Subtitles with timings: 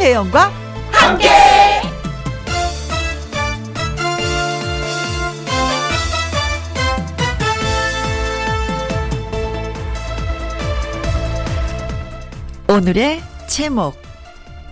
[0.00, 0.50] 김혜영과
[0.92, 1.28] 함께.
[12.66, 14.00] 오늘의 제목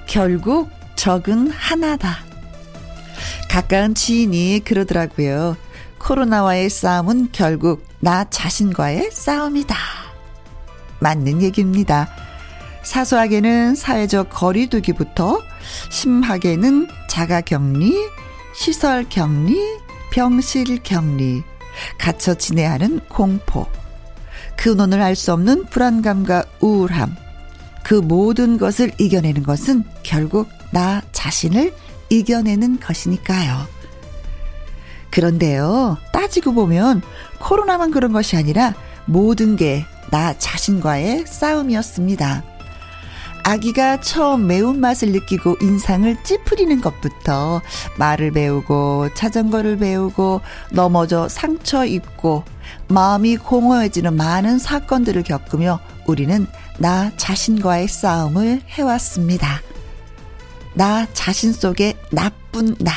[0.06, 2.20] 결국 적은 하나다.
[3.50, 5.58] 가까운 지인이 그러더라고요.
[5.98, 9.76] 코로나와의 싸움은 결국 나 자신과의 싸움이다.
[11.00, 12.27] 맞는 얘기입니다.
[12.82, 15.40] 사소하게는 사회적 거리두기부터
[15.90, 17.94] 심하게는 자가 격리,
[18.54, 19.58] 시설 격리,
[20.10, 21.42] 병실 격리,
[21.98, 23.66] 갇혀 지내야 하는 공포,
[24.56, 27.14] 근원을 알 수 없는 불안감과 우울함,
[27.84, 31.74] 그 모든 것을 이겨내는 것은 결국 나 자신을
[32.10, 33.66] 이겨내는 것이니까요.
[35.10, 37.02] 그런데요, 따지고 보면
[37.38, 38.74] 코로나만 그런 것이 아니라
[39.06, 42.42] 모든 게 나 자신과의 싸움이었습니다.
[43.48, 47.62] 아기가 처음 매운맛을 느끼고 인상을 찌푸리는 것부터
[47.96, 52.44] 말을 배우고 자전거를 배우고 넘어져 상처 입고
[52.88, 59.62] 마음이 공허해지는 많은 사건들을 겪으며 우리는 나 자신과의 싸움을 해왔습니다.
[60.74, 62.92] 나 자신 속에 나쁜 나.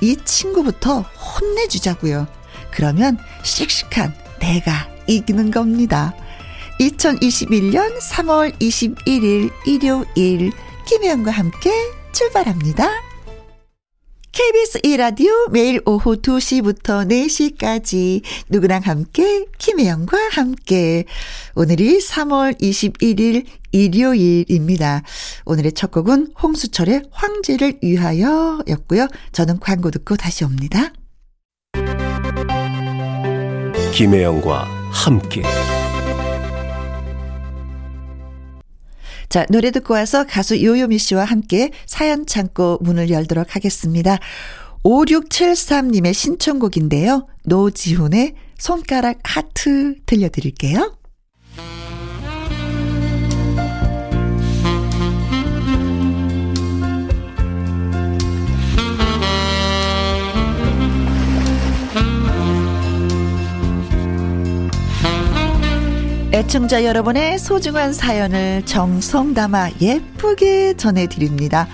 [0.00, 2.26] 이 친구부터 혼내주자고요.
[2.70, 6.14] 그러면 씩씩한 내가 이기는 겁니다.
[6.80, 10.52] 2021년 3월 21일 일요일
[10.86, 11.70] 김혜영과 함께
[12.12, 12.88] 출발합니다.
[14.32, 21.04] KBS 1라디오 매일 오후 2시부터 4시까지 누구랑 함께 김혜영과 함께
[21.54, 25.02] 오늘이 3월 21일 일요일입니다.
[25.44, 29.06] 오늘의 첫 곡은 홍수철의 황제를 위하여 였고요.
[29.30, 30.92] 저는 광고 듣고 다시 옵니다.
[33.92, 35.44] 김혜영과 함께
[39.34, 44.20] 자, 노래 듣고 와서 가수 요요미 씨와 함께 사연 창고 문을 열도록 하겠습니다.
[44.84, 47.26] 5673님의 신청곡인데요.
[47.42, 50.96] 노지훈의 손가락 하트 들려드릴게요.
[66.34, 71.68] 애청자 여러분의 소중한 사연을 정성 담아 예쁘게 전해드립니다.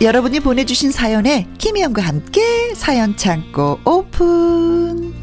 [0.00, 5.14] 여러분이 보내주신 사연에 김희영과 함께 사연 창고 오픈.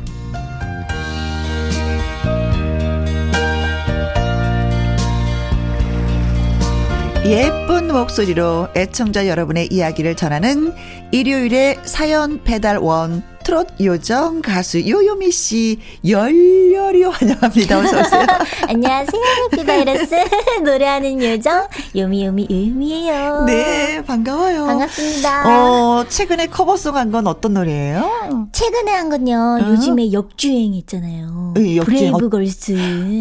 [7.25, 10.73] 예쁜 목소리로 애청자 여러분의 이야기를 전하는
[11.11, 13.23] 일요일의 사연 배달 원
[13.53, 15.77] 트롯 요정 가수 요요미 씨
[16.07, 17.77] 열렬히 환영합니다.
[17.81, 18.25] 어서 오세요.
[18.67, 19.21] 안녕하세요.
[19.53, 20.15] happy virus
[20.65, 23.43] 노래하는 요정 요미요미 요미예요.
[23.45, 24.65] 네, 반가워요.
[24.65, 25.43] 반갑습니다.
[25.45, 28.47] 어, 최근에 cover song 한 건 어떤 노래예요?
[28.53, 29.59] 최근에 한 건요.
[29.61, 29.69] 어?
[29.69, 31.53] 요즘에 역주행 있잖아요.
[31.55, 32.11] 네, 역주행.
[32.13, 32.75] 브레이브 걸스.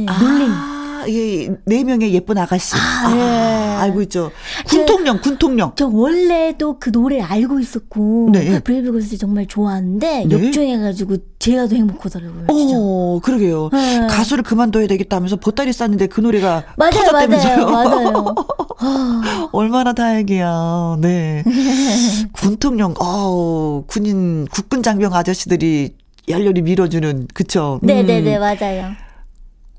[0.08, 0.18] 아.
[0.18, 0.48] 놀림.
[1.08, 2.74] 예, 네 명의 예쁜 아가씨.
[2.76, 3.20] 아, 네.
[3.22, 4.30] 아, 알고 있죠.
[4.68, 5.72] 군통령, 군통령.
[5.76, 8.60] 저 원래도 그 노래 알고 있었고, 네.
[8.60, 10.30] 브레이브 걸스 정말 좋아하는데, 네.
[10.30, 12.46] 역주행해가지고, 제가 더 행복하더라고요.
[12.48, 12.76] 진짜.
[12.78, 13.70] 어, 그러게요.
[13.72, 14.06] 네.
[14.08, 17.66] 가수를 그만둬야 되겠다면서 보따리 쌌는데 그 노래가 맞아요, 터졌다면서요.
[17.66, 18.34] 맞아요, 맞아요.
[19.52, 20.98] 얼마나 다행이야.
[21.00, 21.42] 네.
[22.32, 25.96] 군통령, 어 군인, 국군 장병 아저씨들이
[26.28, 27.80] 열렬히 밀어주는, 그쵸?
[27.82, 28.40] 네네네, 음.
[28.40, 28.92] 맞아요.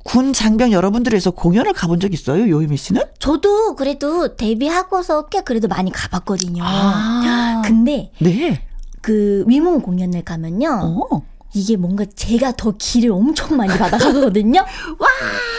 [0.04, 3.02] 군 장병 여러분들에서 공연을 가본 적 있어요, 요이미 씨는?
[3.20, 6.64] 저도 그래도 데뷔하고서 꽤 그래도 많이 가봤거든요.
[6.66, 7.62] 아.
[7.66, 8.62] 근데 네.
[9.02, 11.08] 그 위문 공연을 가면요.
[11.12, 11.22] 어.
[11.54, 14.60] 이게 뭔가 제가 더 기를 엄청 많이 받아가거든요.
[15.00, 15.08] 와!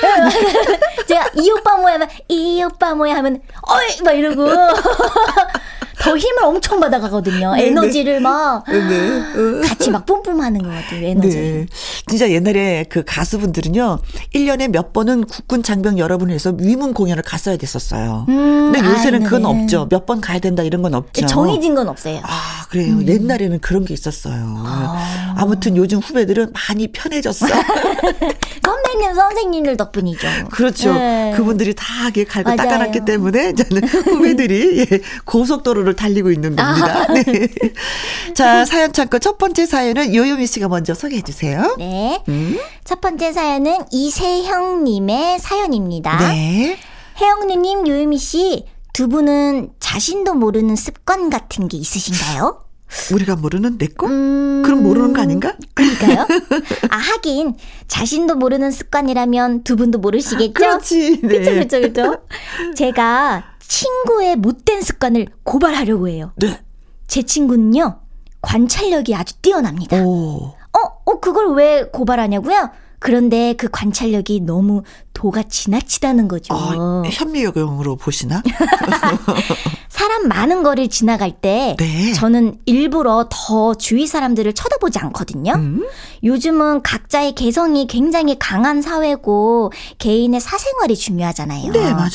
[1.07, 4.45] 제가 이 오빠 뭐야 하면 이 오빠 뭐야 하면 어이 막 이러고
[5.99, 7.53] 더 힘을 엄청 받아가거든요.
[7.55, 7.67] 네, 네.
[7.69, 8.79] 에너지를 막 네.
[8.79, 9.61] 네.
[9.69, 11.07] 같이 막 뿜뿜하는 것 같아요.
[11.07, 11.29] 에너지.
[11.37, 11.67] 네.
[12.07, 13.99] 진짜 옛날에 그 가수분들은요.
[14.35, 18.27] 1년에 몇 번은 국군 장병 여러분을 해서 위문 공연을 갔어야 됐었어요.
[18.29, 19.89] 음, 근데 요새는 아, 그건 없죠.
[19.91, 21.25] 몇 번 가야 된다 이런 건 없죠.
[21.25, 22.21] 정해진 건 없어요.
[22.25, 22.93] 아, 그래요.
[22.97, 23.09] 음.
[23.09, 24.35] 옛날에는 그런 게 있었어요.
[24.67, 25.35] 아.
[25.39, 27.47] 아무튼 요즘 후배들은 많이 편해졌어.
[28.65, 30.27] 선배님, 선생님들 덕분이죠.
[30.51, 30.93] 그렇죠.
[30.95, 31.33] 네.
[31.37, 31.85] 그분들이 다
[32.29, 32.55] 갈고.
[32.57, 37.05] 닦아놨기 때문에 저는 후배들이 예, 고속도로 를 달리고 있는 겁니다.
[37.09, 37.13] 아.
[37.13, 37.49] 네.
[38.35, 41.75] 자, 사연 창고 첫 번째 사연은 요요미 씨가 먼저 소개해 주세요.
[41.79, 42.23] 네.
[42.29, 42.59] 음?
[42.85, 46.19] 첫 번째 사연은 이세형님의 사연입니다.
[46.29, 46.79] 네.
[47.21, 52.65] 혜영 누님, 요요미 씨, 두 분은 자신도 모르는 습관 같은 게 있으신가요?
[53.13, 54.07] 우리가 모르는 내 거?
[54.07, 54.63] 음...
[54.65, 55.55] 그럼 모르는 거 아닌가?
[55.75, 56.27] 그러니까요.
[56.91, 57.55] 아 하긴
[57.89, 60.53] 자신도 모르는 습관이라면 두 분도 모르시겠죠?
[60.55, 61.21] 그렇지.
[61.23, 61.29] 네.
[61.29, 62.23] 그렇죠, 그렇죠, 그렇죠.
[62.77, 66.33] 제가 친구의 못된 습관을 고발하려고 해요.
[66.37, 66.61] 네.
[67.07, 68.01] 제 친구는요,
[68.41, 70.03] 관찰력이 아주 뛰어납니다.
[70.03, 70.55] 오.
[70.73, 72.71] 어, 어, 그걸 왜 고발하냐고요?
[73.05, 74.83] 그런데 그 관찰력이 너무
[75.13, 76.55] 도가 지나치다는 거죠.
[76.55, 78.43] 아, 현미경으로 보시나?
[79.91, 82.13] 사람 많은 거를 지나갈 때 네.
[82.15, 85.53] 저는 일부러 더 주위 사람들을 쳐다보지 않거든요.
[85.53, 85.87] 음?
[86.23, 91.73] 요즘은 각자의 개성이 굉장히 강한 사회고 개인의 사생활이 중요하잖아요.
[91.73, 92.09] 네, 맞아요.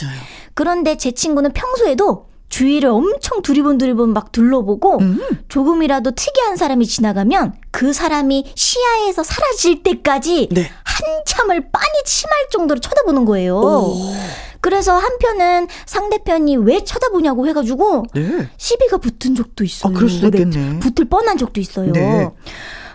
[0.60, 5.22] 그런데 제 친구는 평소에도 주위를 엄청 두리번두리번 막 둘러보고 음.
[5.48, 10.70] 조금이라도 특이한 사람이 지나가면 그 사람이 시야에서 사라질 때까지 네.
[10.84, 13.56] 한참을 빤히 침할 정도로 쳐다보는 거예요.
[13.58, 14.14] 오.
[14.60, 18.50] 그래서 한편은 상대편이 왜 쳐다보냐고 해가지고 네.
[18.58, 19.94] 시비가 붙은 적도 있어요.
[19.94, 20.50] 아, 그럴 수 있겠네.
[20.58, 21.94] 네, 붙을 뻔한 적도 있어요.
[21.94, 22.30] 네.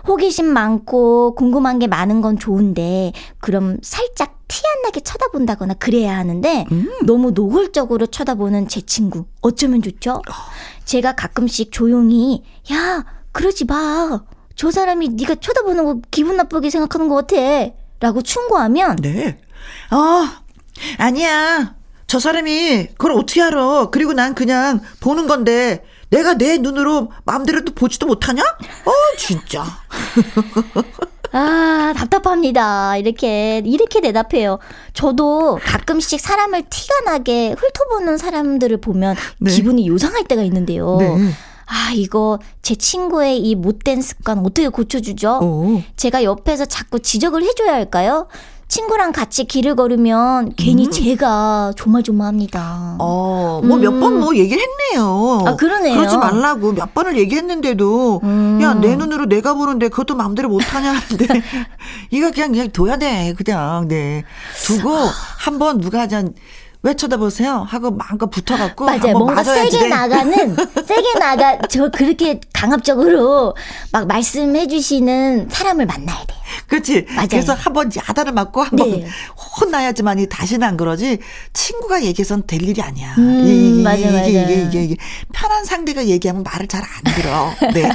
[0.07, 6.67] 호기심 많고 궁금한 게 많은 건 좋은데 그럼 살짝 티 안 나게 쳐다본다거나 그래야 하는데
[6.71, 6.89] 음.
[7.07, 10.21] 너무 노골적으로 쳐다보는 제 친구 어쩌면 좋죠?
[10.85, 12.43] 제가 가끔씩 조용히
[12.73, 14.23] 야 그러지 마.
[14.55, 17.73] 저 사람이 네가 쳐다보는 거 기분 나쁘게 생각하는 것 같아.
[18.01, 19.39] 라고 충고하면 네.
[19.91, 20.25] 어
[20.99, 21.75] 아니야.
[22.07, 23.89] 저 사람이 그걸 어떻게 알아?
[23.91, 25.85] 그리고 난 그냥 보는 건데
[26.15, 28.43] 내가 내 눈으로 마음대로 또 보지도 못하냐?
[28.43, 29.65] 어, 진짜.
[31.33, 32.97] 아, 답답합니다.
[32.97, 34.61] 이렇게, 이렇게 대답해요.
[34.93, 39.51] 저도 가끔씩 사람을 티가 나게 훑어보는 사람들을 보면 네.
[39.51, 40.97] 기분이 요상할 때가 있는데요.
[40.99, 41.33] 네.
[41.67, 45.41] 아, 이거 제 친구의 이 못된 습관 어떻게 고쳐주죠?
[45.43, 45.83] 오.
[45.97, 48.29] 제가 옆에서 자꾸 지적을 해줘야 할까요?
[48.75, 50.91] 친구랑 같이 길을 걸으면 괜히 음.
[50.91, 52.97] 제가 조마조마합니다.
[52.99, 54.21] 어, 뭐 몇 번뭐 음.
[54.21, 55.45] 뭐 얘기를 했네요.
[55.47, 55.95] 아, 그러네요.
[55.97, 58.59] 그러지 말라고 몇 번을 얘기했는데도 음.
[58.63, 61.43] 야, 내 눈으로 내가 보는데 그것도 마음대로 못 하냐 하는데
[62.11, 63.33] 이거 그냥 그냥 둬야 돼.
[63.37, 64.25] 그냥 네.
[64.65, 64.91] 두고
[65.39, 66.35] 한번 누가 하잔
[66.85, 67.67] 왜 쳐다보세요?
[67.67, 69.13] 하고 마음껏 붙어갖고 맞아요.
[69.19, 69.89] 뭔가 세게 돼.
[69.89, 70.55] 나가는
[70.87, 73.57] 세게 나가 저 그렇게 강압적으로
[73.91, 76.39] 막 말씀해주시는 사람을 만나야 돼요.
[76.69, 77.07] 그렇지.
[77.09, 77.29] 맞아요.
[77.31, 79.07] 그래서 한 번 야단을 맞고 한번 네.
[79.61, 81.19] 혼나야지만이 다시는 안 그러지.
[81.55, 83.15] 친구가 얘기해선 될 일이 아니야.
[83.19, 84.25] 음, 이게, 맞아, 맞아.
[84.27, 84.97] 이게, 이게, 이게, 이게
[85.33, 87.51] 편한 상대가 얘기하면 말을 잘 안 들어.
[87.73, 87.91] 네.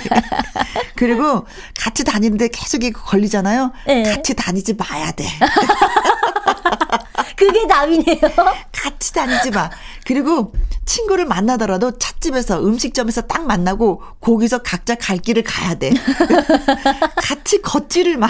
[0.98, 1.46] 그리고
[1.80, 3.72] 같이 다니는데 계속 이거 걸리잖아요.
[3.86, 4.04] 네.
[4.04, 5.26] 같이 다니지 마야 돼.
[7.38, 8.20] 그게 답이네요.
[8.82, 9.70] 같이 다니지 마.
[10.06, 10.54] 그리고
[10.86, 15.92] 친구를 만나더라도 찻집에서 음식점에서 딱 만나고 거기서 각자 갈 길을 가야 돼.
[17.18, 18.28] 같이 걷지를 마.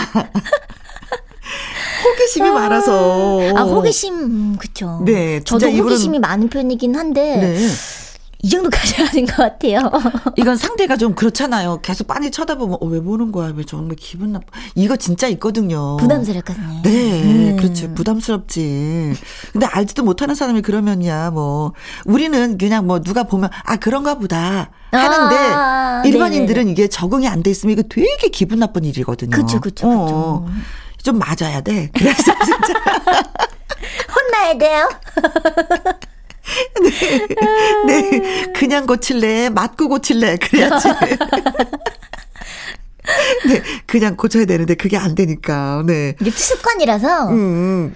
[2.03, 3.39] 호기심이 아, 많아서.
[3.55, 5.01] 아, 호기심, 음, 그쵸.
[5.05, 5.41] 네.
[5.43, 7.37] 저도 호기심이 많은 편이긴 한데.
[7.37, 7.67] 네.
[8.41, 9.91] 이 정도까지 하는 것 같아요.
[10.37, 11.81] 이건 상대가 좀 그렇잖아요.
[11.81, 13.51] 계속 빤히 쳐다보면 어, 왜 보는 거야?
[13.53, 14.45] 왜 정말 기분 나빠?
[14.75, 15.97] 이거 진짜 있거든요.
[15.97, 16.81] 부담스럽거든요.
[16.83, 17.57] 네, 음.
[17.57, 17.93] 그렇지.
[17.93, 19.13] 부담스럽지.
[19.51, 21.73] 근데 알지도 못하는 사람이 그러면야 뭐
[22.05, 26.71] 우리는 그냥 뭐 누가 보면 아 그런가 보다 하는데 아, 일반인들은 네네.
[26.71, 29.31] 이게 적응이 안 돼 있으면 이거 되게 기분 나쁜 일이거든요.
[29.31, 30.45] 그렇죠, 그렇죠, 그렇죠.
[31.03, 31.89] 좀 맞아야 돼.
[31.93, 32.73] 그래서 진짜
[34.15, 34.89] 혼나야 돼요.
[36.81, 36.89] 네.
[37.87, 38.51] 네.
[38.53, 39.49] 그냥 고칠래?
[39.49, 40.37] 맞고 고칠래?
[40.37, 40.87] 그래야지.
[43.47, 43.61] 네.
[43.85, 45.83] 그냥 고쳐야 되는데 그게 안 되니까.
[45.85, 46.15] 네.
[46.21, 47.29] 이게 습관이라서.
[47.29, 47.33] 음.
[47.33, 47.95] 음.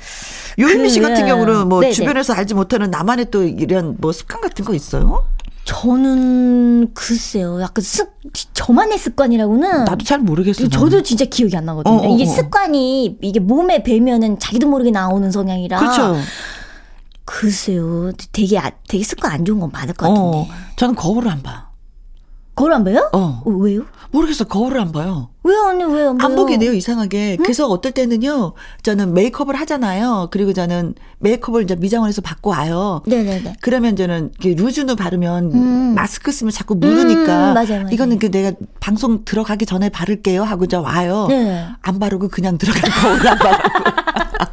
[0.60, 1.94] 요현미 씨 그, 같은 경우는 뭐 네네.
[1.94, 5.25] 주변에서 알지 못하는 나만의 또 이런 뭐 습관 같은 거 있어요?
[5.66, 7.62] 저는 글쎄요.
[7.62, 8.12] 약간 습
[8.54, 10.70] 저만의 습관이라고는 나도 잘 모르겠어요.
[10.70, 11.96] 저도 진짜 기억이 안 나거든요.
[11.96, 12.34] 어, 어, 이게 어.
[12.34, 15.80] 습관이 이게 몸에 배면은 자기도 모르게 나오는 성향이라.
[15.80, 16.18] 그렇죠.
[17.25, 18.12] 글쎄요.
[18.32, 20.38] 되게, 아, 되게 습관 안 좋은 건 많을 것 같은데.
[20.38, 21.74] 어, 저는 거울을 안 봐.
[22.56, 23.10] 거울 안 봐요?
[23.13, 23.42] 어.
[23.44, 23.86] 어 왜요?
[24.12, 24.44] 모르겠어.
[24.44, 25.30] 거울을 안 봐요.
[25.44, 26.12] 왜요, 언니, 왜요?
[26.12, 27.38] 안, 안 보게 돼요, 이상하게.
[27.39, 27.44] 응?
[27.44, 28.53] 그래서 어떨 때는요,
[28.84, 30.27] 저는 메이크업을 하잖아요.
[30.30, 33.01] 그리고 저는 메이크업을 이제 미장원에서 받고 와요.
[33.08, 33.56] 네네네.
[33.62, 35.94] 그러면 저는 루즈누 바르면 음.
[35.96, 37.50] 마스크 쓰면 자꾸 묻으니까.
[37.50, 37.89] 음, 맞아요, 맞아요.
[37.92, 41.25] 이거는 그 내가 방송 들어가기 전에 바를게요 하고 저 와요.
[41.30, 41.65] 네.
[41.82, 44.53] 안 바르고 그냥 들어가 거울 안 바르고.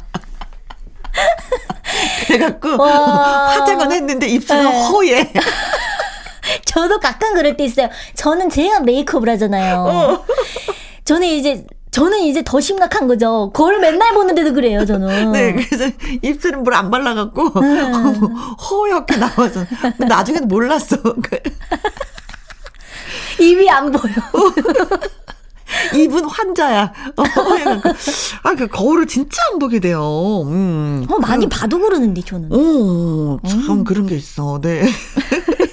[2.37, 4.83] 그래갖고 화장은 했는데 입술은 네.
[4.87, 5.33] 허예.
[6.65, 7.89] 저도 가끔 그럴 때 있어요.
[8.15, 9.75] 저는 제가 메이크업을 하잖아요.
[9.87, 10.25] 어.
[11.05, 13.51] 저는 이제 저는 이제 더 심각한 거죠.
[13.53, 15.31] 거울 맨날 보는데도 그래요, 저는.
[15.33, 18.23] 네, 그래서 입술은 물 안 발라갖고 음.
[18.69, 19.65] 허옇게 나와서
[19.97, 20.95] 나중엔 몰랐어.
[23.39, 24.11] 입이 안 보여.
[25.95, 26.93] 입은 환자야.
[27.17, 27.23] 어,
[28.43, 30.43] 아, 그 거울을 진짜 안 보게 돼요.
[30.47, 31.05] 음.
[31.09, 32.49] 어, 많이 그, 봐도 그러는데, 저는.
[32.51, 33.83] 어, 참 음.
[33.83, 34.59] 그런 게 있어.
[34.61, 34.83] 네.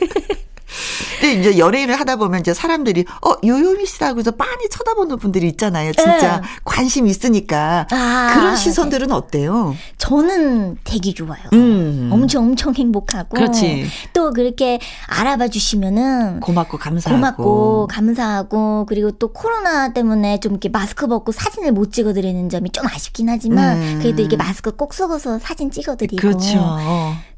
[1.20, 5.92] 근데 이제 연예인을 하다 보면 이제 사람들이 어 요요미 씨라고 해서 빤히 쳐다보는 분들이 있잖아요.
[5.92, 6.46] 진짜 네.
[6.64, 9.14] 관심 있으니까 아, 그런 시선들은 네.
[9.14, 9.74] 어때요?
[9.98, 11.42] 저는 되게 좋아요.
[11.52, 12.10] 음.
[12.12, 13.86] 엄청 엄청 행복하고 그렇지.
[14.12, 21.06] 또 그렇게 알아봐 주시면은 고맙고 감사하고 고맙고 감사하고 그리고 또 코로나 때문에 좀 이렇게 마스크
[21.06, 23.98] 벗고 사진을 못 찍어드리는 점이 좀 아쉽긴 하지만 음.
[24.02, 26.78] 그래도 이게 마스크 꼭 쓰고서 사진 찍어드리고 그렇죠.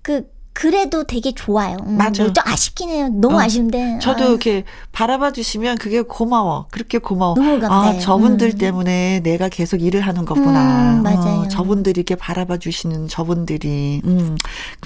[0.02, 0.24] 그
[0.60, 1.78] 그래도 되게 좋아요.
[1.86, 2.22] 음, 맞아.
[2.24, 3.08] 좀 아쉽긴 해요.
[3.08, 3.40] 너무 어.
[3.40, 3.98] 아쉬운데.
[4.02, 4.26] 저도 아.
[4.28, 6.66] 이렇게 바라봐 주시면 그게 고마워.
[6.70, 7.34] 그렇게 고마워.
[7.34, 7.96] 너무 감사해요.
[7.96, 8.58] 아, 저분들 음.
[8.58, 10.96] 때문에 내가 계속 일을 하는 거구나.
[10.98, 11.40] 음, 맞아요.
[11.40, 14.36] 어, 저분들이 이렇게 바라봐 주시는 저분들이 음,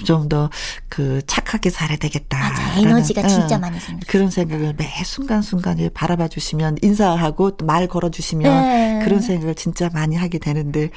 [0.05, 0.49] 좀 더
[0.89, 2.39] 그 착하게 살아야 되겠다.
[2.39, 2.79] 맞아.
[2.79, 3.99] 에너지가 어, 진짜 많이 생겼어요.
[4.07, 9.01] 그런 생각을 매 순간 순간에 바라봐 주시면 인사하고 또 말 걸어 주시면 네.
[9.05, 10.91] 그런 생각을 진짜 많이 하게 되는데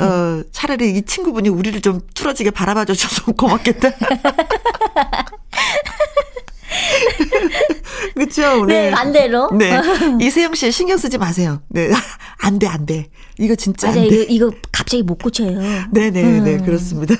[0.00, 3.88] 어, 차라리 이 친구분이 우리를 좀 뚫어지게 바라봐 주셔서 고맙겠다.
[8.14, 8.64] 그렇죠.
[8.66, 8.84] 네.
[8.84, 9.50] 네, 반대로.
[9.52, 9.80] 네.
[10.20, 11.60] 이세영 씨 신경 쓰지 마세요.
[11.68, 11.90] 네.
[12.42, 13.06] 안 돼, 안 돼.
[13.38, 14.02] 이거 진짜 맞아요.
[14.02, 14.22] 안 돼.
[14.22, 15.58] 이거, 이거 갑자기 못 고쳐요.
[15.90, 16.44] 네, 네, 음.
[16.44, 16.58] 네.
[16.58, 17.14] 그렇습니다.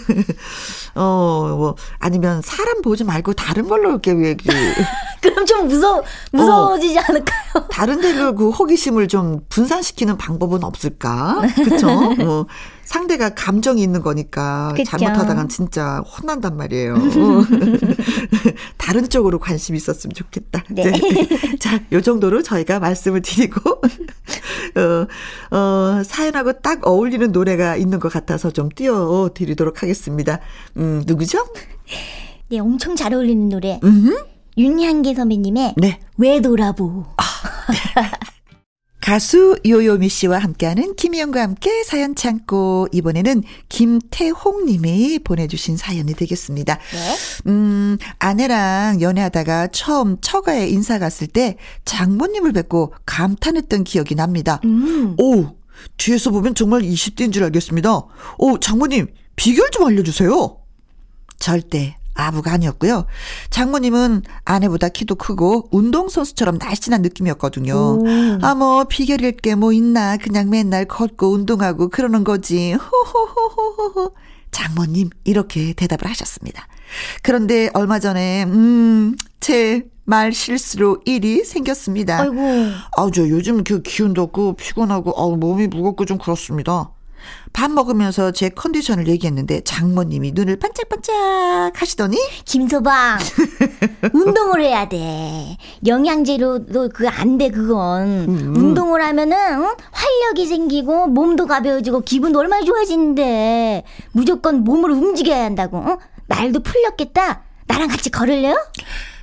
[0.94, 4.44] 어, 뭐 아니면 사람 보지 말고 다른 걸로 이렇게 왜 그.
[5.20, 7.68] 그럼 좀 무서 무서워지지 어, 않을까요?
[7.70, 11.42] 다른 데로 그 호기심을 좀 분산시키는 방법은 없을까?
[11.56, 11.88] 그렇죠?
[12.16, 12.46] 뭐
[12.84, 14.90] 상대가 감정이 있는 거니까 그쵸.
[14.90, 16.96] 잘못하다간 진짜 혼난단 말이에요.
[18.78, 20.64] 다른 쪽으로 관심 있었으면 좋겠다.
[20.70, 20.90] 네.
[20.90, 21.56] 네.
[21.60, 23.80] 자, 요 정도로 저희가 말씀을 드리고
[24.74, 30.40] 어, 어, 사연하고 딱 어울리는 노래가 있는 것 같아서 좀 띄워 드리도록 하겠습니다.
[30.80, 31.46] 음, 누구죠?
[32.48, 33.78] 네, 엄청 잘 어울리는 노래.
[33.84, 34.24] 음흠.
[34.58, 36.00] 윤향기 선배님의 네.
[36.16, 37.04] 왜 돌아보.
[37.16, 37.22] 아,
[37.72, 38.10] 네.
[39.00, 46.74] 가수 요요미 씨와 함께하는 김희영과 함께 사연 창고 이번에는 김태홍 님이 보내주신 사연이 되겠습니다.
[46.74, 47.16] 네?
[47.50, 51.56] 음, 아내랑 연애하다가 처음 처가에 인사 갔을 때
[51.86, 54.60] 장모님을 뵙고 감탄했던 기억이 납니다.
[54.64, 55.16] 음.
[55.18, 55.56] 오,
[55.96, 58.02] 뒤에서 보면 정말 20대인 줄 알겠습니다.
[58.38, 60.59] 오, 장모님, 비결 좀 알려주세요.
[61.50, 63.06] 절대 아부가 아니었고요.
[63.48, 67.98] 장모님은 아내보다 키도 크고 운동선수처럼 날씬한 느낌이었거든요.
[68.42, 70.16] 아, 뭐, 비결일 게 뭐 있나.
[70.18, 72.74] 그냥 맨날 걷고 운동하고 그러는 거지.
[72.74, 74.12] 호호호호호.
[74.50, 76.66] 장모님, 이렇게 대답을 하셨습니다.
[77.22, 82.18] 그런데 얼마 전에, 음, 제 말 실수로 일이 생겼습니다.
[82.22, 82.34] 아이고.
[82.96, 86.90] 아, 저 요즘 그 기운도 없고 피곤하고, 아, 몸이 무겁고 좀 그렇습니다.
[87.52, 93.18] 밥 먹으면서 제 컨디션을 얘기했는데 장모님이 눈을 반짝반짝 하시더니 김서방
[94.14, 98.56] 운동을 해야 돼 영양제로도 그 안 돼 그건 음.
[98.56, 99.74] 운동을 하면은 응?
[99.90, 105.98] 활력이 생기고 몸도 가벼워지고 기분도 얼마나 좋아지는데 무조건 몸을 움직여야 한다고 응?
[106.28, 108.56] 날도 풀렸겠다 나랑 같이 걸을래요?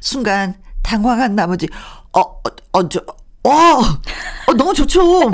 [0.02, 1.68] 순간 당황한 나머지
[2.12, 3.00] 어어저
[3.44, 3.80] 어, 어,
[4.48, 5.32] 어, 너무 좋죠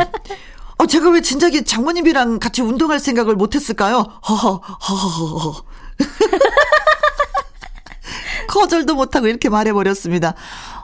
[0.84, 4.06] 어, 제가 왜 진작에 장모님이랑 같이 운동할 생각을 못했을까요?
[4.28, 5.63] 허허, 허허허허.
[8.50, 10.34] 거절도 못하고 이렇게 말해버렸습니다.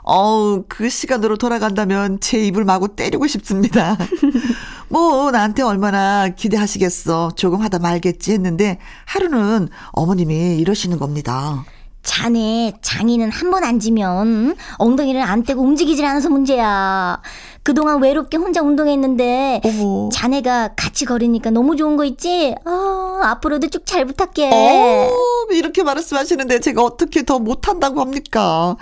[0.02, 3.98] 어우, 그 시간으로 돌아간다면 제 입을 마구 때리고 싶습니다.
[4.88, 7.32] 뭐, 나한테 얼마나 기대하시겠어.
[7.36, 11.66] 조금 하다 말겠지 했는데, 하루는 어머님이 이러시는 겁니다.
[12.02, 17.20] 자네 장인은 한 번 앉으면 엉덩이를 안 떼고 움직이질 않아서 문제야.
[17.62, 20.08] 그동안 외롭게 혼자 운동했는데 어머.
[20.12, 22.54] 자네가 같이 걸으니까 너무 좋은 거 있지?
[22.64, 24.50] 아, 앞으로도 쭉 잘 부탁해.
[24.52, 25.10] 어,
[25.50, 28.76] 이렇게 말씀하시는데 제가 어떻게 더 못한다고 합니까?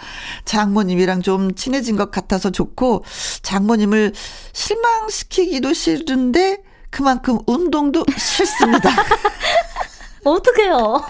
[0.45, 3.05] 장모님이랑 좀 친해진 것 같아서 좋고
[3.43, 4.13] 장모님을
[4.53, 6.59] 실망시키기도 싫은데
[6.91, 8.91] 그만큼 운동도 싫습니다.
[10.25, 11.03] 어떡해요?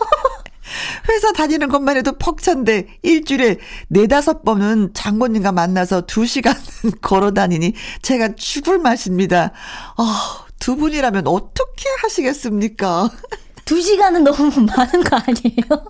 [1.08, 3.58] 회사 다니는 것만 해도 퍽찬데 일주일에
[3.88, 6.54] 네다섯 번은 장모님과 만나서 두 시간
[7.02, 9.52] 걸어 다니니 제가 죽을 맛입니다.
[9.96, 13.10] 아, 두 분이라면 어떻게 하시겠습니까?
[13.68, 15.87] 두 시간은 너무 많은 거 아니에요?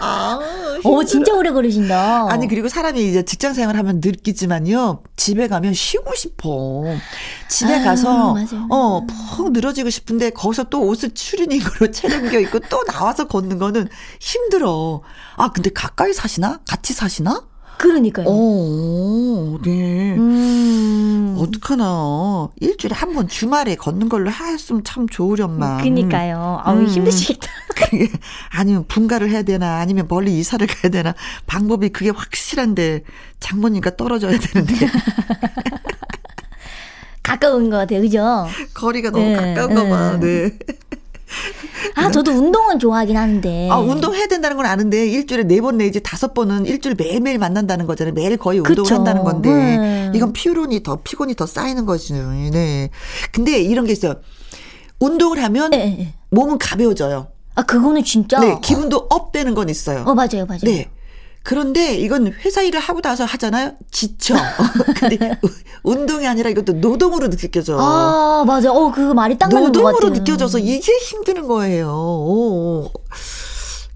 [0.00, 0.40] 아,
[0.82, 2.26] 오, 진짜 오래 걸으신다.
[2.28, 5.04] 아니, 그리고 사람이 이제 직장 생활 하면 느끼지만요.
[5.14, 6.82] 집에 가면 쉬고 싶어.
[7.46, 8.66] 집에 아, 가서, 맞아요.
[8.68, 9.06] 어,
[9.36, 15.02] 푹 늘어지고 싶은데, 거기서 또 옷을 추리닝으로 채넘겨 입고 또 나와서 걷는 거는 힘들어.
[15.36, 16.58] 아, 근데 가까이 사시나?
[16.66, 17.46] 같이 사시나?
[17.84, 18.26] 그러니까요.
[18.28, 20.14] 어, 네.
[20.16, 21.34] 음.
[21.38, 22.50] 어떡하나.
[22.60, 25.82] 일주일에 한 번 주말에 걷는 걸로 했으면 참 좋으련만.
[25.82, 26.60] 그니까요.
[26.62, 26.86] 아우, 음.
[26.86, 27.48] 힘드시겠다.
[28.52, 31.14] 아니면 분가를 해야 되나, 아니면 멀리 이사를 가야 되나.
[31.46, 33.02] 방법이 그게 확실한데,
[33.40, 34.74] 장모님과 떨어져야 되는데.
[37.22, 38.46] 가까운 것 같아요, 그죠?
[38.74, 40.50] 거리가 너무 네, 가까운 거 봐, 네.
[41.94, 43.68] 아, 저도 운동은 좋아하긴 하는데.
[43.70, 48.14] 아, 운동해야 된다는 건 아는데 일주일에 네 번 내지 다섯 번은 일주일 매일매일 만난다는 거잖아요.
[48.14, 48.94] 매일 거의 운동을 그쵸.
[48.94, 49.50] 한다는 건데.
[49.50, 50.12] 네.
[50.14, 52.14] 이건 피로이 더, 피곤이 더 쌓이는 거죠.
[52.14, 52.90] 네.
[53.32, 54.14] 근데 이런 게 있어요.
[54.98, 56.14] 운동을 하면 네.
[56.30, 57.28] 몸은 가벼워져요.
[57.54, 58.38] 아, 그거는 진짜?
[58.40, 60.04] 네, 기분도 up 되는 건 있어요.
[60.06, 60.60] 어, 맞아요, 맞아요.
[60.62, 60.88] 네.
[61.42, 63.72] 그런데 이건 회사 일을 하고 나서 하잖아요.
[63.90, 64.34] 지쳐.
[64.96, 65.38] 근데
[65.82, 67.78] 운동이 아니라 이것도 노동으로 느껴져.
[67.78, 68.70] 아, 맞아.
[68.70, 69.90] 어, 그 말이 딱 맞는 것 같아요.
[69.90, 71.88] 노동으로 느껴져서 이게 힘드는 거예요.
[71.88, 72.90] 오.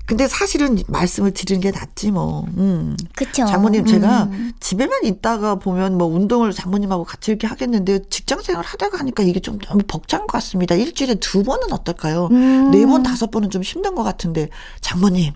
[0.06, 2.44] 근데 사실은 말씀을 드리는 게 낫지 뭐.
[2.58, 2.94] 음.
[3.16, 3.46] 그쵸.
[3.46, 4.52] 장모님 제가 음.
[4.60, 9.58] 집에만 있다가 보면 뭐 운동을 장모님하고 같이 이렇게 하겠는데 직장 생활 하다가 하니까 이게 좀
[9.58, 10.74] 너무 벅찬 것 같습니다.
[10.74, 12.28] 일주일에 두 번은 어떨까요?
[12.32, 12.70] 음.
[12.70, 14.50] 네 번, 다섯 번은 좀 힘든 것 같은데
[14.82, 15.32] 장모님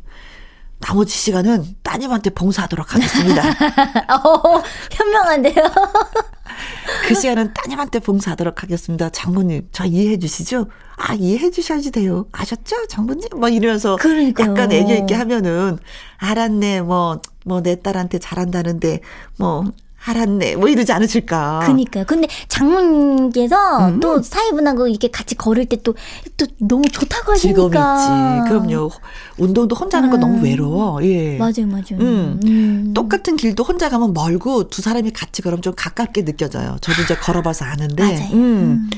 [0.81, 3.43] 나머지 시간은 따님한테 봉사하도록 하겠습니다.
[4.15, 5.55] 어, 현명한데요?
[7.07, 9.09] 그 시간은 따님한테 봉사하도록 하겠습니다.
[9.11, 10.69] 장모님, 저 이해해 주시죠?
[10.97, 12.27] 아, 이해해 주셔야지 돼요.
[12.33, 12.87] 아셨죠?
[12.89, 13.29] 장모님?
[13.37, 14.51] 뭐 이러면서 그러니까요.
[14.51, 15.79] 약간 애교 있게 하면은
[16.19, 16.83] 알았네.
[16.83, 19.01] 뭐, 뭐 내 딸한테 잘한다는데
[19.39, 19.65] 뭐
[20.05, 20.57] 알았네.
[20.57, 21.61] 뭐 이러지 않으실까.
[21.67, 22.05] 그니까요.
[22.07, 24.01] 근데 장모님께서 음.
[24.01, 25.95] 또 사회분하고 이렇게 같이 걸을 때 또,
[26.37, 28.43] 또 너무 좋다고 하시니까.
[28.45, 28.49] 있지.
[28.49, 28.91] 그럼요.
[29.39, 30.23] 운동도 혼자 하는 건 음.
[30.23, 31.05] 너무 외로워.
[31.05, 31.37] 예.
[31.37, 32.01] 맞아요, 맞아요.
[32.01, 32.41] 음.
[32.45, 32.93] 음.
[32.95, 36.77] 똑같은 길도 혼자 가면 멀고 두 사람이 같이 걸으면 좀 가깝게 느껴져요.
[36.81, 38.03] 저도 이제 걸어봐서 아는데.
[38.03, 38.33] 맞아요.
[38.33, 38.39] 음.
[38.39, 38.91] 음.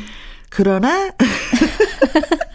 [0.50, 1.10] 그러나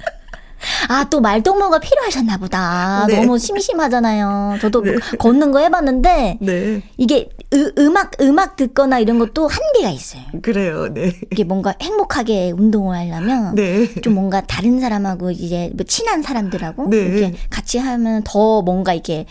[0.87, 3.05] 아, 또 말동무가 필요하셨나 보다.
[3.07, 3.19] 네.
[3.19, 4.57] 너무 심심하잖아요.
[4.61, 4.95] 저도 네.
[5.17, 6.81] 걷는 거 해봤는데, 네.
[6.97, 10.23] 이게 으, 음악, 음악 듣거나 이런 것도 한계가 있어요.
[10.41, 11.11] 그래요, 네.
[11.31, 13.93] 이게 뭔가 행복하게 운동을 하려면, 네.
[14.01, 16.97] 좀 뭔가 다른 사람하고 이제 뭐 친한 사람들하고, 네.
[16.97, 19.25] 이렇게 같이 하면 더 뭔가 이렇게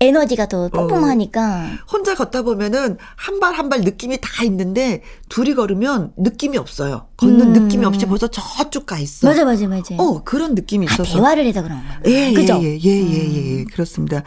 [0.00, 1.40] 에너지가 더 뿜뿜하니까.
[1.42, 1.66] 어.
[1.90, 7.06] 혼자 걷다 보면은 한 발 한 발 느낌이 다 있는데 둘이 걸으면 느낌이 없어요.
[7.16, 7.62] 걷는 음.
[7.64, 9.26] 느낌이 없이 벌써 저쪽 가 있어.
[9.26, 9.96] 맞아, 맞아, 맞아.
[9.98, 11.12] 어, 그런 느낌이 아, 있어서.
[11.16, 12.00] 대화를 해서 그런 거예요.
[12.06, 12.60] 예, 예, 그죠?
[12.62, 14.22] 예, 예, 예, 예, 예, 그렇습니다.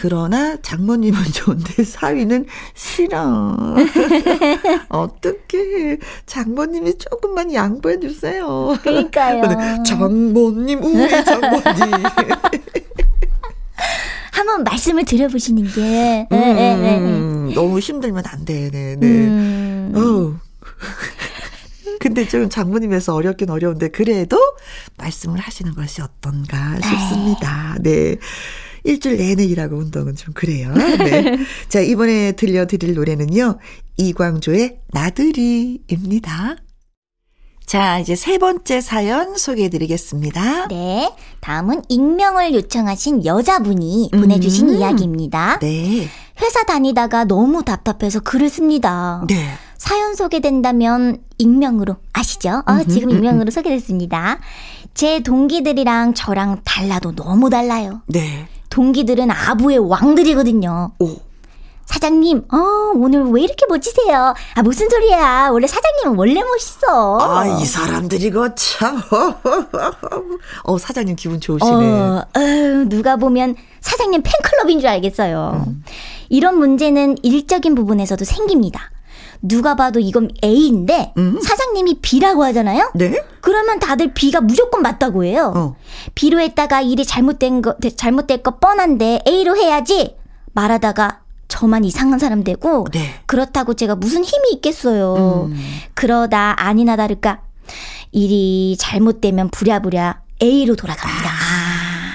[0.00, 3.76] 그러나 장모님은 좋은데 사위는 싫어.
[4.88, 8.74] 어떻게 장모님이 조금만 양보해 주세요.
[8.82, 9.42] 그러니까요.
[9.84, 11.62] 장모님, 우리 장모님.
[14.32, 16.98] 한번 말씀을 드려보시는 게 음, 네, 네, 네.
[16.98, 18.70] 음, 너무 힘들면 안 돼.
[18.70, 19.06] 네, 네.
[19.06, 19.92] 음.
[19.94, 20.40] 어.
[22.00, 24.38] 근데 좀 장모님에서 어렵긴 어려운데 그래도
[24.96, 27.76] 말씀을 하시는 것이 어떤가 싶습니다.
[27.80, 28.16] 네.
[28.84, 30.72] 일주일 내내 일하고 운동은 좀 그래요.
[30.72, 31.36] 네.
[31.68, 33.58] 자, 이번에 들려드릴 노래는요.
[33.98, 36.56] 이광조의 나들이입니다.
[37.70, 40.66] 자, 이제 세 번째 사연 소개해 드리겠습니다.
[40.66, 41.14] 네.
[41.38, 44.20] 다음은 익명을 요청하신 여자분이 음.
[44.20, 45.60] 보내주신 이야기입니다.
[45.60, 46.08] 네.
[46.42, 49.24] 회사 다니다가 너무 답답해서 글을 씁니다.
[49.28, 49.50] 네.
[49.78, 52.64] 사연 소개된다면 익명으로 아시죠?
[52.66, 54.40] 어, 지금 익명으로 소개됐습니다.
[54.92, 58.02] 제 동기들이랑 저랑 달라도 너무 달라요.
[58.08, 58.48] 네.
[58.70, 60.90] 동기들은 아부의 왕들이거든요.
[60.98, 61.29] 오.
[61.86, 62.56] 사장님, 어,
[62.94, 64.34] 오늘 왜 이렇게 멋지세요?
[64.54, 65.50] 아, 무슨 소리야.
[65.52, 67.18] 원래 사장님은 원래 멋있어.
[67.20, 69.02] 아, 이 사람들이 거 참.
[70.64, 71.70] 어, 사장님 기분 좋으시네.
[71.70, 72.40] 어, 어,
[72.88, 75.64] 누가 보면 사장님 팬클럽인 줄 알겠어요.
[75.66, 75.84] 음.
[76.28, 78.90] 이런 문제는 일적인 부분에서도 생깁니다.
[79.42, 81.40] 누가 봐도 이건 A인데 음?
[81.40, 82.92] 사장님이 B라고 하잖아요.
[82.94, 83.22] 네?
[83.40, 85.52] 그러면 다들 B가 무조건 맞다고 해요.
[85.56, 85.76] 어.
[86.14, 90.16] B로 했다가 일이 잘못된 거 잘못될 거 뻔한데 A로 해야지
[90.52, 91.20] 말하다가
[91.60, 93.20] 저만 이상한 사람 되고 네.
[93.26, 95.48] 그렇다고 제가 무슨 힘이 있겠어요.
[95.50, 95.60] 음.
[95.92, 97.42] 그러다 아니나 다를까
[98.12, 101.28] 일이 잘못되면 부랴부랴 A로 돌아갑니다.
[101.28, 102.10] 아.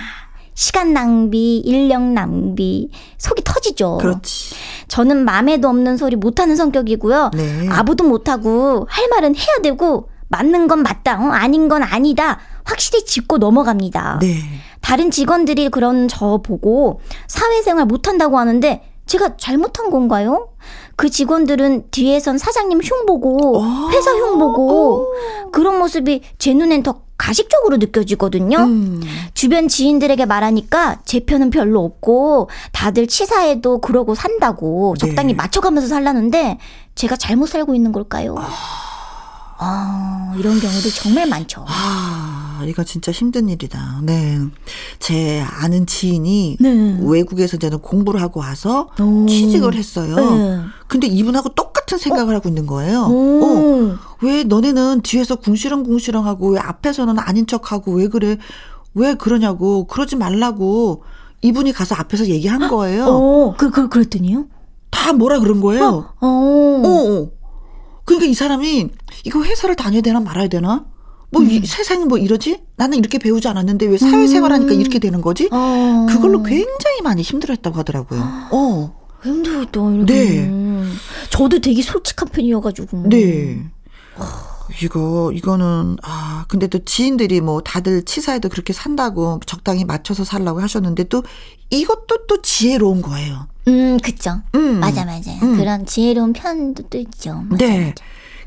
[0.55, 3.97] 시간 낭비, 인력 낭비, 속이 터지죠.
[3.97, 4.55] 그렇지.
[4.87, 7.29] 저는 마음에도 없는 소리 못하는 성격이고요.
[7.35, 7.69] 네.
[7.69, 11.29] 아부도 못하고 할 말은 해야 되고 맞는 건 맞다, 어?
[11.29, 12.39] 아닌 건 아니다.
[12.63, 14.17] 확실히 짚고 넘어갑니다.
[14.21, 14.39] 네.
[14.81, 20.49] 다른 직원들이 그런 저 보고 사회생활 못한다고 하는데 제가 잘못한 건가요?
[20.95, 25.13] 그 직원들은 뒤에선 사장님 흉 보고 회사 흉 보고
[25.51, 28.57] 그런 모습이 제 눈엔 더 가식적으로 느껴지거든요.
[28.57, 29.01] 음.
[29.33, 35.33] 주변 지인들에게 말하니까 제 편은 별로 없고 다들 치사해도 그러고 산다고 적당히 네.
[35.35, 36.57] 맞춰가면서 살라는데
[36.95, 38.35] 제가 잘못 살고 있는 걸까요?
[38.37, 38.84] 아.
[39.57, 41.63] 아, 이런 경우도 정말 많죠.
[41.67, 44.01] 아, 이거 진짜 힘든 일이다.
[44.03, 44.39] 네.
[44.99, 46.99] 제 아는 지인이 네.
[47.01, 49.25] 외국에서 저는 공부를 하고 와서 오.
[49.27, 50.15] 취직을 했어요.
[50.15, 50.61] 네.
[50.87, 52.37] 근데 이분하고 똑같은 생각을 어?
[52.37, 53.03] 하고 있는 거예요.
[53.09, 53.97] 어.
[54.21, 58.37] 왜 너네는 뒤에서 궁시렁궁시렁 하고 왜 앞에서는 아닌 척하고 왜 그래?
[58.93, 59.87] 왜 그러냐고.
[59.87, 61.03] 그러지 말라고.
[61.41, 63.05] 이분이 가서 앞에서 얘기한 거예요.
[63.05, 64.47] 어, 그, 그, 그랬더니요?
[64.89, 65.85] 다 뭐라 그런 거예요.
[66.19, 66.81] 어, 어.
[66.85, 67.29] 어.
[68.05, 68.89] 그러니까 이 사람이
[69.23, 70.85] 이거 회사를 다녀야 되나 말아야 되나?
[71.31, 71.49] 뭐 음.
[71.49, 72.61] 이, 세상이 뭐 이러지?
[72.77, 74.79] 나는 이렇게 배우지 않았는데 왜 사회생활하니까 음.
[74.79, 75.49] 이렇게 되는 거지?
[75.51, 76.05] 어.
[76.09, 78.21] 그걸로 굉장히 많이 힘들었다고 하더라고요.
[78.51, 79.05] 어.
[79.23, 80.13] 힘들다 이렇게.
[80.13, 80.83] 네.
[81.31, 83.09] 저도 되게 솔직한 편이어가지고.
[83.09, 83.69] 네.
[84.81, 91.05] 이거 이거는 아 근데 또 지인들이 뭐 다들 치사해도 그렇게 산다고 적당히 맞춰서 살라고 하셨는데
[91.05, 91.23] 또
[91.69, 93.47] 이것도 또 지혜로운 거예요.
[93.67, 94.41] 음, 그쵸.
[94.55, 94.79] 음.
[94.79, 95.39] 맞아 맞아요.
[95.41, 95.57] 음.
[95.57, 97.43] 그런 지혜로운 편도 또 있죠.
[97.49, 97.79] 맞아, 네.
[97.89, 97.93] 맞아.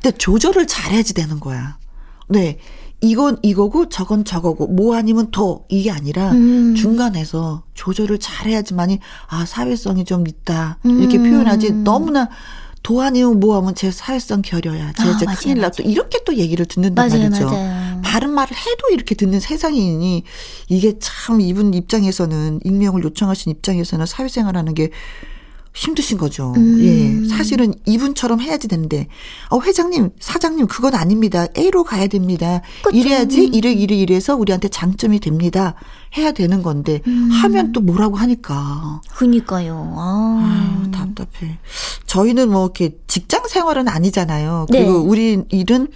[0.00, 1.78] 근데 조절을 잘해야지 되는 거야.
[2.28, 2.58] 네.
[3.00, 6.74] 이건 이거고 저건 저거고 뭐 아니면 더 이게 아니라 음.
[6.74, 11.30] 중간에서 조절을 잘해야지만이 아 사회성이 좀 있다 이렇게 음.
[11.30, 12.28] 표현하지 너무나
[12.82, 14.92] 도안이면 뭐하면 제 사회성 결여야.
[14.92, 15.70] 제, 아, 제 맞아요, 큰일 나.
[15.70, 17.46] 또 이렇게 또 얘기를 듣는단 맞아요, 말이죠.
[17.46, 18.00] 맞아요.
[18.02, 20.22] 바른 말을 해도 이렇게 듣는 세상이니
[20.68, 24.90] 이게 참 이분 입장에서는 익명을 요청하신 입장에서는 사회생활하는 게
[25.78, 26.52] 힘드신 거죠.
[26.56, 26.80] 음.
[26.80, 27.28] 예.
[27.28, 29.06] 사실은 이분처럼 해야지 되는데,
[29.48, 31.46] 어, 회장님, 사장님, 그건 아닙니다.
[31.56, 32.62] A로 가야 됩니다.
[32.82, 32.96] 그쵸.
[32.96, 35.74] 이래야지, 이래, 이래, 이래서 우리한테 장점이 됩니다.
[36.16, 37.30] 해야 되는 건데, 음.
[37.30, 39.00] 하면 또 뭐라고 하니까.
[39.14, 39.94] 그니까요.
[39.96, 40.42] 아.
[40.42, 41.58] 아 답답해.
[42.06, 44.66] 저희는 뭐, 이렇게 직장 생활은 아니잖아요.
[44.70, 44.98] 그리고 네.
[44.98, 45.86] 우리 일은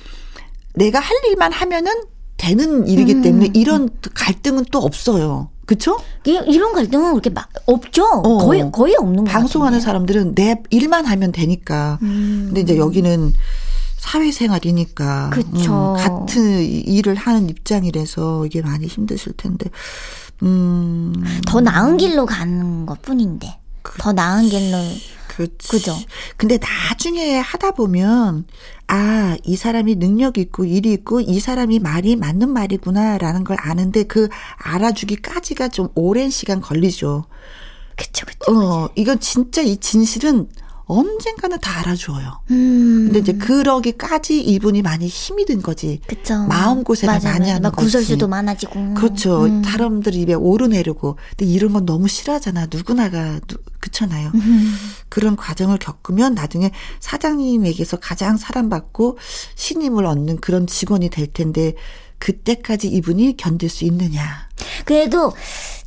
[0.75, 1.93] 내가 할 일만 하면은
[2.37, 3.23] 되는 일이기 음.
[3.23, 5.51] 때문에 이런 갈등은 또 없어요.
[5.67, 5.99] 그쵸?
[6.25, 8.05] 이런 갈등은 그렇게 막 없죠.
[8.05, 8.39] 어.
[8.39, 11.99] 거의 거의 없는 거 방송하는 사람들은 내 일만 하면 되니까.
[12.03, 12.45] 음.
[12.47, 13.33] 근데 이제 여기는
[13.99, 15.95] 사회생활이니까 그쵸.
[15.95, 19.71] 음, 같은 일을 하는 입장이라서 이게 많이 힘드실 텐데.
[20.43, 21.15] 음.
[21.47, 23.59] 더 나은 길로 가는 것뿐인데.
[23.83, 24.79] 그, 더 나은 길로
[25.37, 25.69] 그치.
[25.69, 25.97] 그죠.
[26.37, 28.45] 근데 나중에 하다 보면
[28.87, 34.29] 아, 이 사람이 능력 있고 일이 있고 이 사람이 말이 맞는 말이구나라는 걸 아는데 그
[34.59, 37.25] 알아주기까지가 좀 오랜 시간 걸리죠.
[37.97, 38.53] 그쵸, 그쵸.
[38.53, 40.49] 어, 이건 진짜 이 진실은
[40.93, 42.41] 언젠가는 다 알아줘요.
[42.51, 43.05] 음.
[43.07, 46.01] 근데 이제 그러기까지 이분이 많이 힘이 든 거지.
[46.07, 46.45] 그쵸.
[46.47, 47.55] 마음 고생을 맞아, 많이 맞아.
[47.55, 47.85] 하는 거지.
[47.85, 48.95] 구설수도 많아지고.
[48.95, 49.45] 그렇죠.
[49.45, 49.63] 음.
[49.65, 51.17] 사람들 입에 오르내리고.
[51.31, 52.67] 근데 이런 건 너무 싫어하잖아.
[52.71, 53.41] 누구나가
[53.81, 54.31] 그렇잖아요.
[54.35, 54.75] 음.
[55.09, 59.19] 그런 과정을 겪으면 나중에 사장님에게서 가장 사랑받고
[59.55, 61.75] 신임을 얻는 그런 직원이 될 텐데
[62.19, 64.49] 그때까지 이분이 견딜 수 있느냐.
[64.85, 65.33] 그래도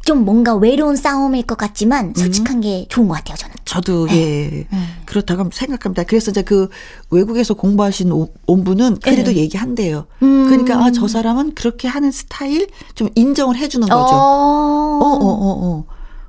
[0.05, 2.61] 좀 뭔가 외로운 싸움일 것 같지만 솔직한 음.
[2.61, 3.55] 게 좋은 것 같아요, 저는.
[3.65, 4.15] 저도 네.
[4.15, 4.87] 예 음.
[5.05, 6.03] 그렇다고 생각합니다.
[6.03, 6.69] 그래서 이제 그
[7.09, 9.37] 외국에서 공부하신 온 분은 그래도 네.
[9.37, 10.05] 얘기한대요.
[10.21, 10.45] 음.
[10.47, 14.15] 그러니까 아 저 사람은 그렇게 하는 스타일 좀 인정을 해주는 거죠.
[14.15, 14.99] 어어어어.
[15.01, 15.85] 어, 어, 어.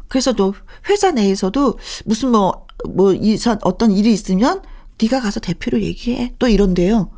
[0.08, 0.54] 그래서 또
[0.88, 4.60] 회사 내에서도 무슨 뭐 뭐 이사 어떤 일이 있으면
[5.00, 7.10] 네가 가서 대표로 얘기해 또 이런데요.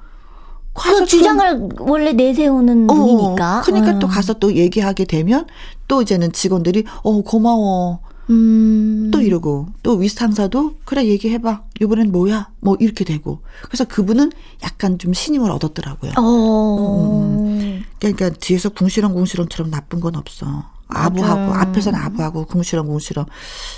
[0.72, 3.62] 그 주장을 원래 내세우는 어, 분이니까.
[3.64, 3.98] 그러니까 어.
[3.98, 5.46] 또 가서 또 얘기하게 되면
[5.88, 8.00] 또 이제는 직원들이 어 고마워.
[8.30, 9.10] 음.
[9.10, 15.14] 또 이러고 또 위상사도 그래 얘기해봐 이번엔 뭐야 뭐 이렇게 되고 그래서 그분은 약간 좀
[15.14, 16.12] 신임을 얻었더라고요.
[16.18, 17.46] 어.
[17.48, 17.84] 음.
[17.98, 20.66] 그러니까 뒤에서 궁시렁궁시렁처럼 나쁜 건 없어.
[20.88, 21.60] 아부하고 맞아.
[21.62, 23.26] 앞에서는 아부하고 궁시렁궁시렁.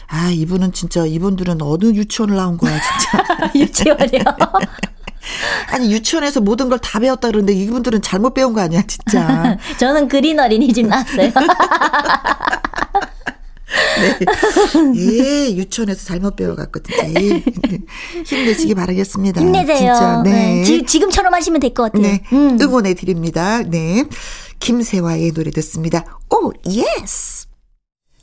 [0.08, 3.50] 아 이분은 진짜 이분들은 어느 유치원을 나온 거야 진짜.
[3.54, 4.24] 유치원이요.
[5.68, 9.56] 아니 유치원에서 모든 걸 다 배웠다 그러는데 이분들은 잘못 배운 거 아니야 진짜.
[9.78, 11.30] 저는 그린 어린이집 나왔어요.
[14.00, 14.18] 네.
[14.96, 17.40] 예, 유치원에서 잘못 배워갔거든요.
[18.24, 19.40] 힘내시기 바라겠습니다.
[19.40, 19.76] 힘내세요.
[19.78, 20.22] 진짜.
[20.24, 20.62] 네.
[20.64, 20.84] 네.
[20.86, 22.02] 지, 금처럼 하시면 될 것 같아요.
[22.02, 22.22] 네.
[22.32, 22.58] 음.
[22.60, 23.62] 응원해 드립니다.
[23.62, 24.04] 네.
[24.58, 26.04] 김세화의 노래 듣습니다.
[26.30, 27.39] Oh, yes!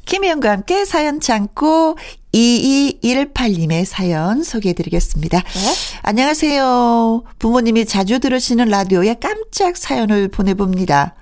[0.07, 1.97] 김혜영과 함께 사연 참고
[2.33, 5.39] 2218님의 사연 소개해 드리겠습니다.
[5.39, 5.73] 네?
[6.03, 7.23] 안녕하세요.
[7.39, 11.13] 부모님이 자주 들으시는 라디오에 깜짝 사연을 보내봅니다.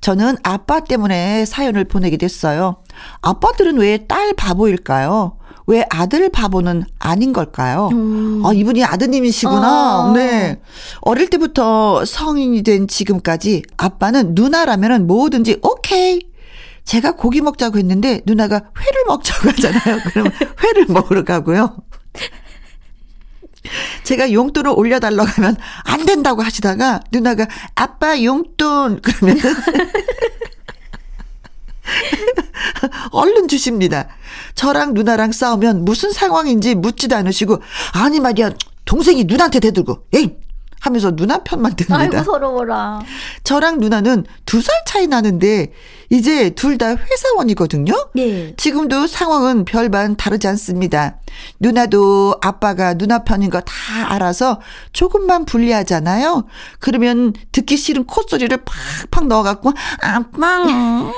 [0.00, 2.76] 저는 아빠 때문에 사연을 보내게 됐어요.
[3.20, 5.36] 아빠들은 왜 딸 바보일까요?
[5.68, 7.90] 왜 아들 바보는 아닌 걸까요?
[7.92, 8.42] 음.
[8.44, 9.62] 아, 이분이 아드님이시구나.
[9.62, 10.12] 아.
[10.16, 10.58] 네.
[11.02, 16.31] 어릴 때부터 성인이 된 지금까지 아빠는 누나라면 뭐든지 오케이.
[16.84, 20.00] 제가 고기 먹자고 했는데 누나가 회를 먹자고 하잖아요.
[20.12, 20.28] 그럼
[20.62, 21.76] 회를 먹으러 가고요.
[24.02, 29.38] 제가 용돈을 올려달라고 하면 안 된다고 하시다가 누나가 아빠 용돈 그러면
[33.12, 34.08] 얼른 주십니다.
[34.54, 37.60] 저랑 누나랑 싸우면 무슨 상황인지 묻지도 않으시고
[37.94, 38.50] 아니 말이야
[38.84, 40.36] 동생이 누나한테 대들고 에이
[40.82, 41.96] 하면서 누나 편만 듭니다.
[41.96, 43.00] 아이고 서러워라.
[43.44, 45.72] 저랑 누나는 두 살 차이 나는데
[46.10, 47.92] 이제 둘 다 회사원이거든요.
[48.14, 48.52] 네.
[48.56, 51.18] 지금도 상황은 별반 다르지 않습니다.
[51.60, 53.72] 누나도 아빠가 누나 편인 거 다
[54.08, 54.60] 알아서
[54.92, 56.46] 조금만 불리하잖아요.
[56.80, 58.58] 그러면 듣기 싫은 콧소리를
[59.12, 60.64] 팍팍 넣어갖고 아빠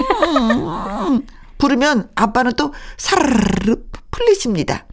[1.56, 3.76] 부르면 아빠는 또 사르르
[4.10, 4.86] 풀리십니다.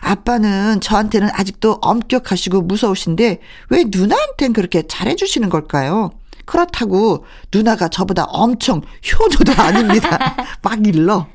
[0.00, 6.10] 아빠는 저한테는 아직도 엄격하시고 무서우신데 왜 누나한텐 그렇게 잘해주시는 걸까요?
[6.44, 8.82] 그렇다고 누나가 저보다 엄청
[9.12, 10.34] 효도도 아닙니다.
[10.62, 11.26] 막 일러.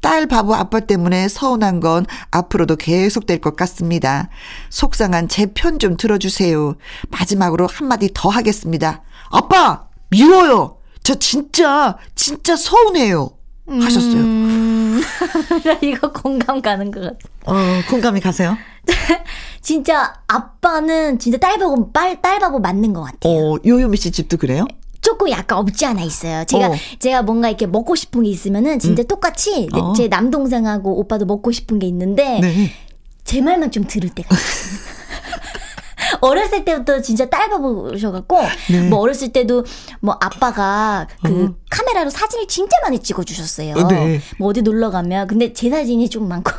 [0.00, 4.28] 딸 바보 아빠 때문에 서운한 건 앞으로도 계속될 것 같습니다.
[4.68, 6.74] 속상한 제 편 좀 들어주세요.
[7.10, 9.02] 마지막으로 한마디 더 하겠습니다.
[9.30, 9.84] 아빠!
[10.10, 10.76] 미워요!
[11.02, 13.30] 저 진짜, 진짜 서운해요.
[13.66, 14.22] 하셨어요.
[14.22, 15.00] 음...
[15.82, 17.18] 이거 공감 가는 것 같아.
[17.46, 17.54] 어,
[17.88, 18.56] 공감이 가세요?
[19.60, 23.54] 진짜 아빠는 진짜 딸바보, 딸, 딸바보 맞는 것 같아요.
[23.54, 24.66] 어, 요요미 씨 집도 그래요?
[25.00, 26.44] 조금 약간 없지 않아 있어요.
[26.44, 26.74] 제가 어.
[26.98, 29.06] 제가 뭔가 이렇게 먹고 싶은 게 있으면은 진짜 음.
[29.06, 29.92] 똑같이 어.
[29.92, 32.70] 제 남동생하고 오빠도 먹고 싶은 게 있는데 네.
[33.24, 34.80] 제 말만 좀 들을 때가 있어요.
[36.28, 38.38] 어렸을 때부터 진짜 딸바보셔갖고
[38.70, 38.88] 네.
[38.88, 39.64] 뭐 어렸을 때도
[40.00, 41.54] 뭐 아빠가 그 어.
[41.70, 43.74] 카메라로 사진을 진짜 많이 찍어주셨어요.
[43.88, 44.20] 네.
[44.38, 46.50] 뭐 어디 놀러 가면 근데 제 사진이 좀 많고.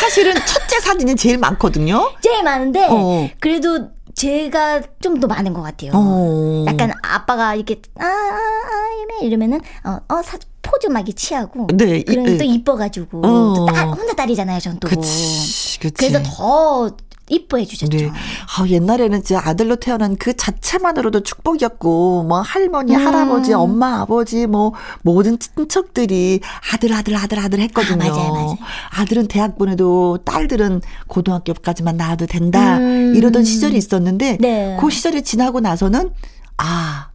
[0.00, 2.12] 사실은 첫째 사진이 제일 많거든요.
[2.20, 3.28] 제일 많은데 어.
[3.40, 5.92] 그래도 제가 좀 더 많은 것 같아요.
[5.94, 6.64] 어.
[6.66, 11.68] 약간 아빠가 이렇게 아, 아, 아 이러면은 어, 어 사, 포즈 막 취하고.
[11.74, 12.02] 네.
[12.02, 13.54] 그러면 또 이뻐가지고 어.
[13.54, 14.88] 또 딸, 혼자 딸이잖아요, 전 또.
[14.88, 15.94] 그치, 그치.
[15.94, 16.90] 그래서 더
[17.28, 17.96] 이뻐해 주셨죠.
[17.96, 18.08] 네.
[18.08, 23.06] 아, 옛날에는 진짜 아들로 태어난 그 자체만으로도 축복이었고, 뭐 할머니, 음.
[23.06, 26.40] 할아버지, 엄마, 아버지, 뭐 모든 친척들이
[26.72, 28.04] 아들, 아들, 아들, 아들 했거든요.
[28.04, 28.58] 아, 맞아요, 맞아요.
[28.90, 32.78] 아들은 대학 보내도 딸들은 고등학교까지만 나와도 된다.
[32.78, 33.14] 음.
[33.16, 34.76] 이러던 시절이 있었는데, 네.
[34.80, 36.10] 그 시절이 지나고 나서는
[36.58, 37.08] 아,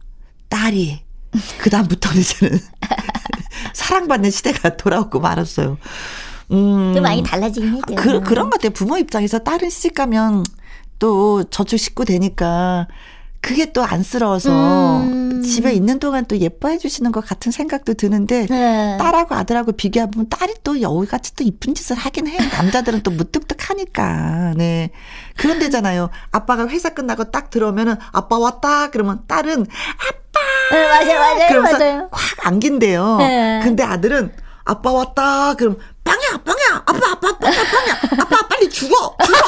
[0.48, 1.00] 딸이
[1.58, 2.58] 그다음부터는 이제는
[3.74, 5.78] 사랑받는 시대가 돌아오고 말았어요.
[6.50, 6.92] 음.
[6.94, 7.94] 좀 많이 달라지긴 했죠.
[7.94, 8.70] 그, 그런 것 같아요.
[8.72, 10.44] 부모 입장에서 다른 시집 가면
[10.98, 12.88] 또 저축 식구 되니까
[13.40, 15.42] 그게 또 안쓰러워서 음.
[15.42, 18.96] 집에 있는 동안 또 예뻐해 주시는 것 같은 생각도 드는데 네.
[18.98, 22.38] 딸하고 아들하고 비교하면 딸이 또 여우같이 또 이쁜 짓을 하긴 해요.
[22.52, 24.54] 남자들은 또 무뚝뚝하니까.
[24.56, 24.90] 네.
[25.36, 26.10] 그런 데잖아요.
[26.32, 30.40] 아빠가 회사 끝나고 딱 들어오면은 아빠 왔다 그러면 딸은 아빠.
[30.72, 32.08] 네, 맞아요, 맞아요, 그러면서 맞아요.
[32.10, 33.16] 확 안긴대요.
[33.18, 33.60] 네.
[33.62, 34.32] 근데 아들은
[34.64, 36.82] 아빠 왔다 그럼 빵야 빵야.
[36.86, 38.00] 아빠 아빠 아빠 빵야.
[38.20, 39.14] 아빠 빨리 죽어.
[39.24, 39.38] 죽어.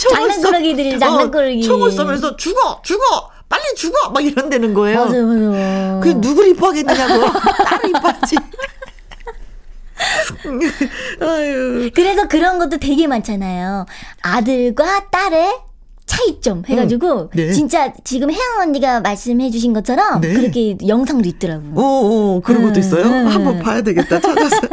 [0.10, 1.60] 장난꾸러기들이 장난꾸러기.
[1.60, 3.30] 어, 총을 쏘면서 죽어 죽어.
[3.48, 4.10] 빨리 죽어.
[4.10, 5.04] 막 이런다는 거예요.
[5.06, 7.30] 맞아요 맞아요 그 누굴 이뻐하겠느냐고.
[7.64, 8.36] 딸을 이뻐하지.
[11.94, 13.86] 그래서 그런 것도 되게 많잖아요.
[14.22, 15.58] 아들과 딸의
[16.20, 17.52] 차이점 해가지고 음, 네.
[17.52, 20.34] 진짜 지금 혜영 언니가 말씀해주신 것처럼 네.
[20.34, 21.64] 그렇게 영상도 있더라고.
[21.74, 23.04] 오, 오 그런 것도 음, 있어요?
[23.04, 23.26] 음.
[23.26, 24.60] 한번 봐야 되겠다 찾아서.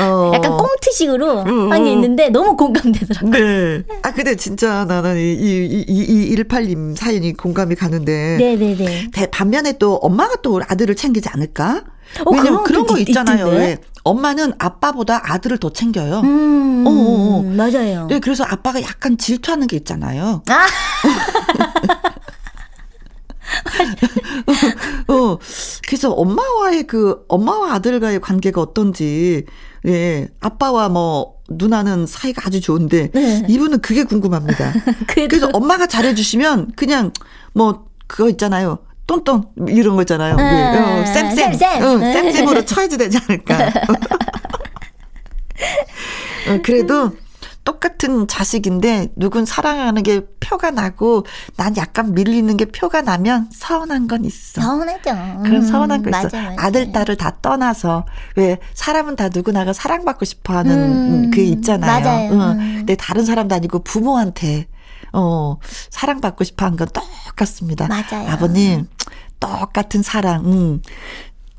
[0.00, 0.32] 어.
[0.34, 3.30] 약간 꽁트식으로 음, 한게 있는데 너무 공감되더라고요.
[3.32, 3.82] 네.
[4.02, 8.36] 아 근데 진짜 나는 이 이이 18님 사연이 공감이 가는데.
[8.38, 9.10] 네네네.
[9.12, 11.84] 대, 반면에 또 엄마가 또 아들을 챙기지 않을까?
[12.24, 13.48] 어, 왜냐면 그런, 그런 거 있잖아요.
[13.48, 16.20] 왜 엄마는 아빠보다 아들을 더 챙겨요.
[16.20, 17.42] 음, 어, 어, 어.
[17.42, 18.06] 맞아요.
[18.08, 20.42] 네, 그래서 아빠가 약간 질투하는 게 있잖아요.
[20.48, 20.66] 아.
[25.12, 25.38] 어,
[25.86, 29.44] 그래서 엄마와의 그, 엄마와 아들과의 관계가 어떤지,
[29.86, 33.44] 예, 아빠와 뭐, 누나는 사이가 아주 좋은데, 네.
[33.48, 34.72] 이분은 그게 궁금합니다.
[35.06, 37.12] 그래서 엄마가 잘해주시면, 그냥,
[37.54, 38.78] 뭐, 그거 있잖아요.
[39.06, 40.36] 똔똔 이런 거 있잖아요.
[40.36, 40.78] 네.
[40.78, 41.54] 어, 쌤쌤.
[41.54, 41.82] 쌤쌤.
[41.82, 43.66] 어, 쌤쌤으로 쳐야지 되지 않을까.
[46.48, 47.12] 어, 그래도
[47.66, 54.24] 똑같은 자식인데 누군 사랑하는 게 표가 나고 난 약간 밀리는 게 표가 나면 서운한 건
[54.24, 54.62] 있어.
[54.62, 55.42] 서운하죠.
[55.44, 56.22] 그런 서운한 거 있어.
[56.22, 56.54] 맞아, 맞아.
[56.58, 62.00] 아들 딸을 다 떠나서 왜 사람은 다 누구나가 사랑받고 싶어하는 음, 그 있잖아요.
[62.04, 62.32] 맞아요.
[62.32, 62.74] 응.
[62.78, 64.68] 근데 다른 사람도 아니고 부모한테
[65.12, 65.56] 어
[65.90, 67.88] 사랑받고 싶어하는 건 똑같습니다.
[67.88, 68.28] 맞아요.
[68.28, 68.86] 아버님
[69.40, 70.44] 똑같은 사랑.
[70.46, 70.82] 음.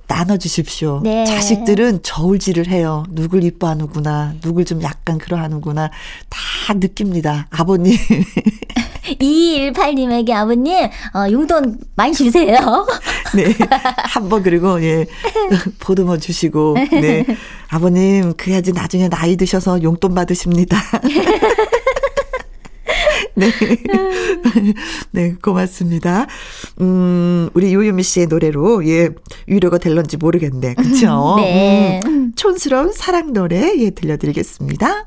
[0.10, 1.01] 나눠주십시오.
[1.03, 1.25] 네.
[1.25, 3.03] 자식들은 저울질을 해요.
[3.10, 4.36] 누굴 이뻐하는구나.
[4.41, 5.89] 누굴 좀 약간 그러하는구나.
[6.29, 7.47] 다 느낍니다.
[7.49, 7.93] 아버님.
[9.19, 12.86] 2218님에게 아버님, 어, 용돈 많이 주세요.
[13.36, 13.53] 네.
[13.69, 15.05] 한 번 그리고, 예,
[15.79, 17.25] 보듬어 주시고, 네.
[17.69, 20.77] 아버님, 그래야지 나중에 나이 드셔서 용돈 받으십니다.
[23.38, 23.52] 네.
[25.12, 26.26] 네, 고맙습니다.
[26.82, 29.10] 음, 우리 요유미 씨의 노래로, 예,
[29.45, 30.73] 위로가 될런지 모르겠네.
[30.73, 31.36] 그쵸?
[31.39, 32.02] 네.
[32.06, 35.06] 음, 촌스러운 사랑 노래, 예, 들려드리겠습니다.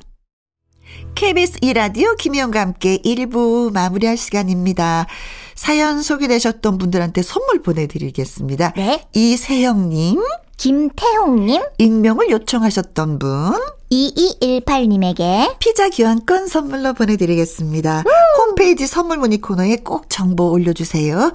[1.16, 5.07] KBS 이라디오 김희영과 함께 1부 마무리할 시간입니다.
[5.55, 8.73] 사연 소개되셨던 분들한테 선물 보내드리겠습니다.
[8.77, 9.07] 네.
[9.12, 10.23] 이세영님,
[10.57, 13.53] 김태홍님, 익명을 요청하셨던 분,
[13.90, 18.05] 2218님에게 피자 교환권 선물로 보내드리겠습니다.
[18.38, 21.33] 홈페이지 선물 문의 코너에 꼭 정보 올려주세요.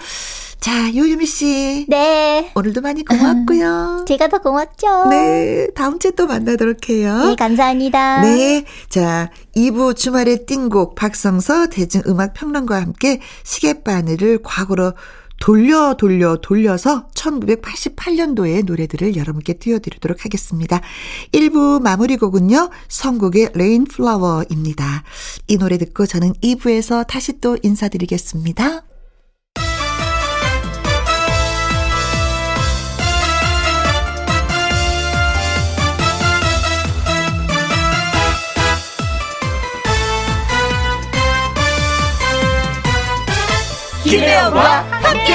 [0.66, 1.86] 자, 요유미 씨.
[1.90, 2.52] 네.
[2.56, 4.06] 오늘도 많이 고맙고요.
[4.08, 5.10] 제가 더 고맙죠.
[5.10, 5.68] 네.
[5.76, 7.26] 다음 주에 또 만나도록 해요.
[7.26, 8.22] 네, 감사합니다.
[8.22, 8.66] 네.
[8.90, 14.94] 자, 2부 주말의 띵곡 박성서 대중음악평론가와 함께 시계바늘을 과거로
[15.40, 20.82] 돌려 돌려 돌려서 1988년도의 노래들을 여러분께 띄워드리도록 하겠습니다.
[21.32, 22.70] 1부 마무리 곡은요.
[22.88, 25.04] 선곡의 레인플라워입니다.
[25.48, 28.84] 이 노래 듣고 저는 2부에서 다시 또 인사드리겠습니다.
[44.04, 45.34] 김혜영과 함께.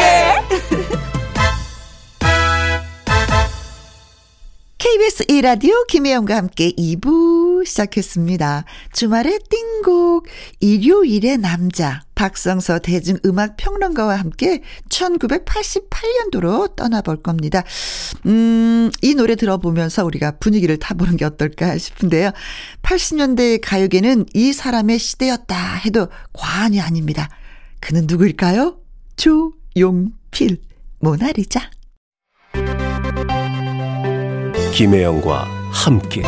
[4.79, 8.65] KBS 1라디오 김혜영과 함께 2부 시작했습니다.
[8.93, 10.27] 주말의 띵곡
[10.61, 17.63] 일요일의 남자 박성서 대중음악 평론가와 함께 1988년도로 떠나볼 겁니다.
[18.27, 22.33] 음, 이 노래 들어보면서 우리가 분위기를 타보는 게 어떨까 싶은데요.
[22.83, 27.29] 80년대 가요계는 이 사람의 시대였다 해도 과언이 아닙니다.
[27.81, 28.79] 그는 누구일까요?
[29.17, 30.59] 조 용필,
[30.99, 31.71] 모나리자.
[34.75, 36.23] 김혜영과 함께.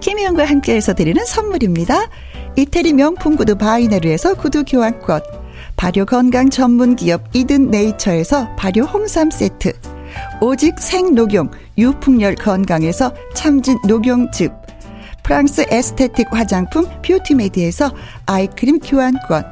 [0.00, 2.08] 김혜영과 함께해서 드리는 선물입니다.
[2.56, 5.22] 이태리 명품 구두 바이네르에서 구두 교환권,
[5.76, 9.72] 발효 건강 전문 기업 이든 네이처에서 발효 홍삼 세트.
[10.40, 11.50] 오직 생녹용
[11.80, 14.52] 유풍열 건강에서 참진 녹용즙
[15.22, 17.90] 프랑스 에스테틱 화장품 뷰티메디에서
[18.26, 19.44] 아이크림 교환권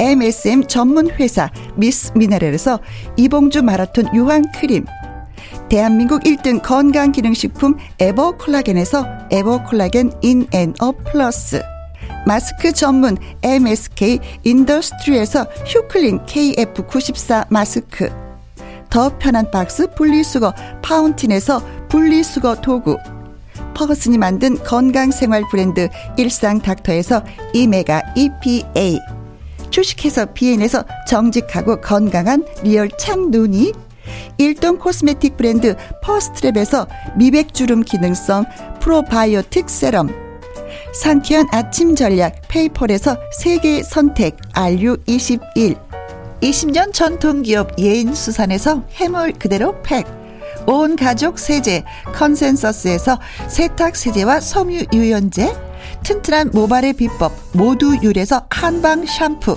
[0.00, 2.80] MSM 전문 회사 미스 미네랄에서
[3.16, 4.86] 이봉주 마라톤 유황 크림
[5.68, 11.62] 대한민국 1등 건강기능식품 에버콜라겐에서 에버콜라겐 인앤업 플러스
[12.26, 18.10] 마스크 전문 MSK 인더스트리에서 휴클린 KF94 마스크
[18.92, 20.52] 더 편한 박스 분리수거
[20.82, 22.98] 파운틴에서 분리수거 도구.
[23.72, 29.00] 퍼거슨이 만든 건강생활 브랜드 일상닥터에서 오메가 EPA
[29.70, 33.72] 주식회사 비엔에서 정직하고 건강한 리얼 참눈이.
[34.36, 35.74] 일동 코스메틱 브랜드
[36.04, 38.44] 퍼스트랩에서 미백주름 기능성
[38.80, 40.10] 프로바이오틱 세럼.
[40.92, 45.91] 상쾌한 아침 전략 페이펄에서 세계 선택 RU21
[46.42, 50.04] 20년 전통기업 예인수산에서 해물 그대로 팩.
[50.66, 55.54] 온 가족 세제 컨센서스에서 세탁 세제와 섬유 유연제.
[56.02, 59.56] 튼튼한 모발의 비법 모두 유래서 한방 샴푸.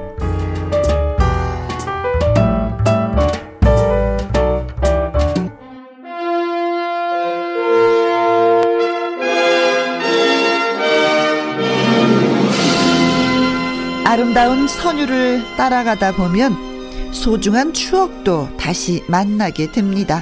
[14.11, 20.21] 아름다운 선율을 따라가다 보면 소중한 추억도 다시 만나게 됩니다.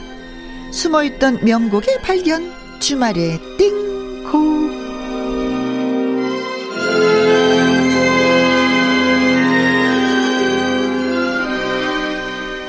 [0.71, 4.69] 숨어있던 명곡의 발견, 주말의 띵곡.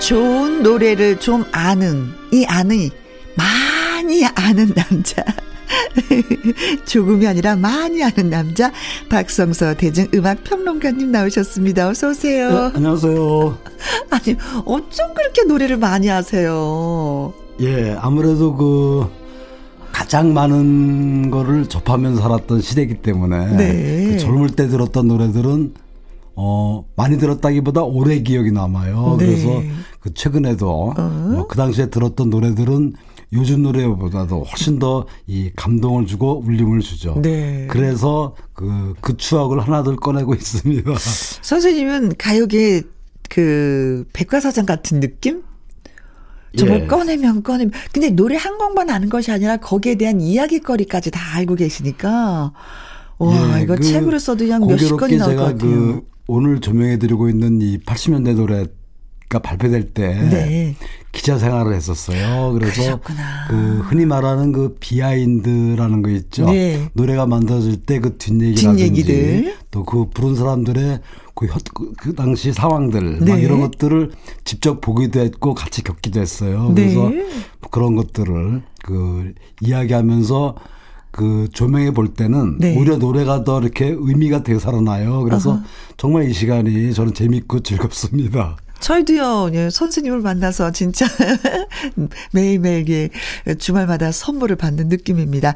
[0.01, 2.89] 좋은 노래를 좀 아는, 이 아는,
[3.37, 5.23] 많이 아는 남자.
[6.85, 8.73] 조금이 아니라 많이 아는 남자
[9.09, 11.89] 박성서 대중 음악 평론가님 나오셨습니다.
[11.89, 12.51] 어서 오세요.
[12.51, 13.59] 네, 안녕하세요.
[14.11, 17.33] 아니 어쩜 그렇게 노래를 많이 하세요?
[17.61, 19.07] 예, 아무래도 그
[19.93, 24.05] 가장 많은 거를 접하면서 살았던 시대이기 때문에 네.
[24.13, 25.75] 그 젊을 때 들었던 노래들은
[26.37, 29.17] 어 많이 들었다기보다 오래 기억이 남아요.
[29.19, 29.27] 네.
[29.27, 29.63] 그래서
[30.01, 31.03] 그 최근에도 어?
[31.33, 32.95] 뭐그 당시에 들었던 노래들은
[33.33, 37.21] 요즘 노래보다도 훨씬 더 이 감동을 주고 울림을 주죠.
[37.23, 37.67] 네.
[37.71, 40.93] 그래서 그, 그 추억을 하나둘 꺼내고 있습니다.
[41.43, 42.83] 선생님은 가요계
[43.29, 45.43] 그 백과사전 같은 느낌?
[46.57, 46.87] 정말 예.
[46.89, 47.73] 꺼내면 꺼내면.
[47.93, 52.53] 근데 노래 한 곡만 아는 것이 아니라 거기에 대한 이야기거리까지 다 알고 계시니까.
[53.19, 55.71] 와, 예, 이거 그 책으로 써도 그냥 몇십 건이 나올 것 같아요.
[55.71, 58.67] 그 오늘 조명해드리고 있는 이 80년대 노래
[59.31, 60.75] 가 발표될 때 네.
[61.13, 62.53] 기자 생활을 했었어요.
[62.53, 63.47] 그래서 그러셨구나.
[63.49, 63.57] 그
[63.89, 66.47] 흔히 말하는 그 비하인드라는 거 있죠.
[66.51, 66.91] 네.
[66.95, 71.01] 노래가 만들어질 때 그 뒷얘기라든지 또 그 부른 사람들의
[71.37, 73.31] 그, 그, 그 당시 상황들 네.
[73.31, 74.11] 막 이런 것들을
[74.45, 76.73] 직접 보기도 했고 같이 겪기도 했어요.
[76.75, 76.93] 네.
[76.93, 77.13] 그래서
[77.71, 80.57] 그런 것들을 그 이야기하면서
[81.13, 82.77] 그 조명해 볼 때는 네.
[82.77, 85.23] 오히려 노래가 더 이렇게 의미가 되게 살아나요.
[85.23, 85.61] 그래서 어허.
[85.97, 88.57] 정말 이 시간이 저는 재밌고 즐겁습니다.
[88.81, 91.07] 저희도요, 예, 선생님을 만나서 진짜
[92.33, 93.11] 매일매일
[93.47, 95.55] 예, 주말마다 선물을 받는 느낌입니다.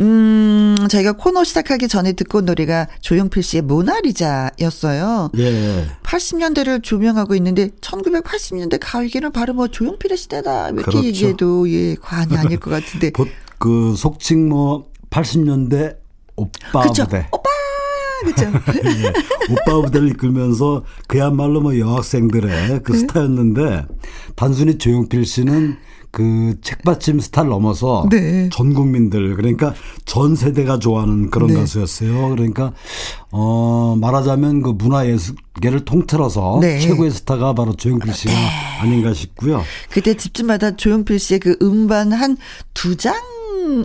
[0.00, 5.30] 음, 저희가 코너 시작하기 전에 듣고 온 노래가 조용필 씨의 모나리자였어요.
[5.38, 5.86] 예.
[6.02, 10.68] 80년대를 조명하고 있는데 1980년대 가을기는 바로 뭐 조용필의 시대다.
[10.70, 11.04] 이렇게 그렇죠.
[11.04, 13.12] 얘기해도 예, 과언이 아닐 것 같은데.
[13.58, 15.96] 그 속칭 뭐 80년대
[16.36, 17.04] 오빠 그쵸?
[17.04, 17.26] 부대.
[17.32, 17.48] 오빠
[18.24, 18.44] 그죠.
[18.84, 19.12] 예,
[19.52, 22.98] 오빠 부대를 이끌면서 그야말로 뭐 여학생들의 그 네.
[22.98, 23.86] 스타였는데
[24.36, 25.76] 단순히 조용필 씨는
[26.10, 28.48] 그 책받침 스타를 넘어서 네.
[28.52, 31.54] 전 국민들 그러니까 전 세대가 좋아하는 그런 네.
[31.56, 32.28] 가수였어요.
[32.28, 32.72] 그러니까
[33.32, 36.78] 어 말하자면 그 문화 예술계를 통틀어서 네.
[36.78, 38.38] 최고의 스타가 바로 조용필 씨가 네.
[38.80, 39.64] 아닌가 싶고요.
[39.90, 42.36] 그때 집집마다 조용필 씨의 그 음반 한
[42.74, 43.14] 두 장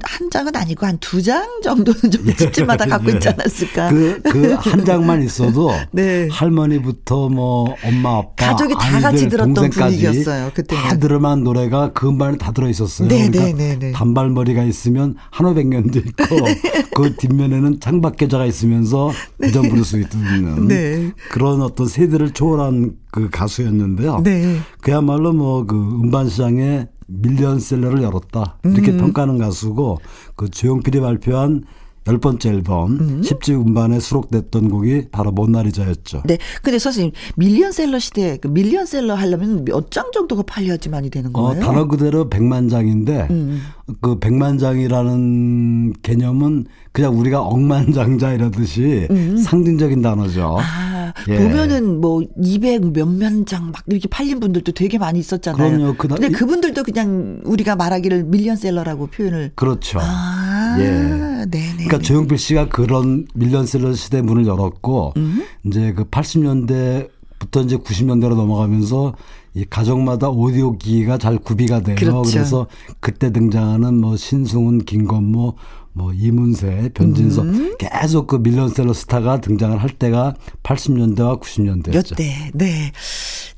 [0.03, 2.35] 한 장은 아니고 한 두 장 정도는 좀 예.
[2.35, 3.89] 집집마다 갖고 있지 않았을까.
[3.89, 6.27] 그, 그 한 장만 있어도 네.
[6.31, 10.51] 할머니부터 뭐 엄마, 아빠, 가족이 다 아이들, 같이 들었던 분위기였어요.
[10.53, 13.07] 그때 다 들으만 노래가 그 음반에 다 들어 있었어요.
[13.07, 13.91] 네, 그러니까 네, 네, 네.
[13.91, 16.25] 단발머리가 있으면 한오백 년도 있고
[16.95, 19.11] 그 뒷면에는 창밖계좌가 있으면서
[19.41, 21.11] 부전 부를 수 있는 네.
[21.29, 24.21] 그런 어떤 세대를 초월한 그 가수였는데요.
[24.23, 24.59] 네.
[24.81, 28.59] 그야말로 뭐 그 음반 시장에 밀리언셀러를 열었다.
[28.63, 28.97] 이렇게 음.
[28.97, 29.99] 평가하는 가수고
[30.35, 31.63] 그 조용필이 발표한
[32.09, 33.21] 열 번째 앨범 음.
[33.21, 36.23] 10집 음반에 수록됐던 곡이 바로 모나리자였죠.
[36.25, 36.37] 네.
[36.63, 41.61] 근데 선생님 밀리언셀러 시대 그 밀리언셀러 하려면 몇 장 정도가 팔려야지만이 되는 어, 거예요?
[41.61, 43.61] 어, 단어 그대로 100만 장인데 음.
[44.01, 49.37] 그 100만 장이라는 개념은 그냥 우리가 억만장자 이라듯이 음.
[49.37, 50.57] 상징적인 단어죠.
[50.59, 51.37] 아, 예.
[51.37, 55.77] 보면은 뭐 200 몇몇 장 막 이렇게 팔린 분들도 되게 많이 있었잖아요.
[55.77, 55.95] 그럼요.
[55.97, 59.99] 그 근데 그분들도 그냥 우리가 말하기를 밀리언셀러라고 표현을 그렇죠.
[60.01, 60.38] 아,
[60.79, 61.45] 예.
[61.49, 61.73] 네네.
[61.73, 65.43] 그러니까 조용필 씨가 그런 밀리언셀러 시대 문을 열었고 음?
[65.65, 67.09] 이제 그 80년대
[67.39, 69.15] 부터 이제 90년대로 넘어가면서
[69.55, 71.95] 이 가정마다 오디오 기기가 잘 구비가 돼요.
[71.95, 72.29] 그렇죠.
[72.29, 72.67] 그래서
[72.99, 75.55] 그때 등장하는 뭐 신승훈, 김건모,
[75.93, 77.75] 뭐 이문세, 변진석 음.
[77.79, 82.15] 계속 그 밀리언셀러 스타가 등장을 할 때가 80년대와 90년대였죠.
[82.17, 82.91] 네, 네.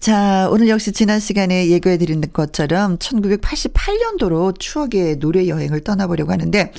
[0.01, 6.71] 자, 오늘 역시 지난 시간에 예고해 드린 것처럼 1988년도로 추억의 노래 여행을 떠나보려고 하는데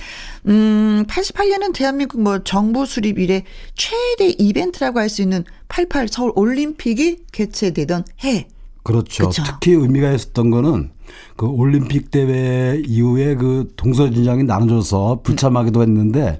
[0.48, 3.44] 음, 88년은 대한민국 뭐 정부 수립 이래
[3.76, 8.48] 최대 이벤트라고 할 수 있는 88 서울 올림픽이 개최되던 해.
[8.82, 9.28] 그렇죠.
[9.28, 9.44] 그렇죠.
[9.46, 10.90] 특히 의미가 있었던 거는
[11.36, 16.38] 그 올림픽 대회 이후에 그 동서진장이 나눠져서 불참하기도 했는데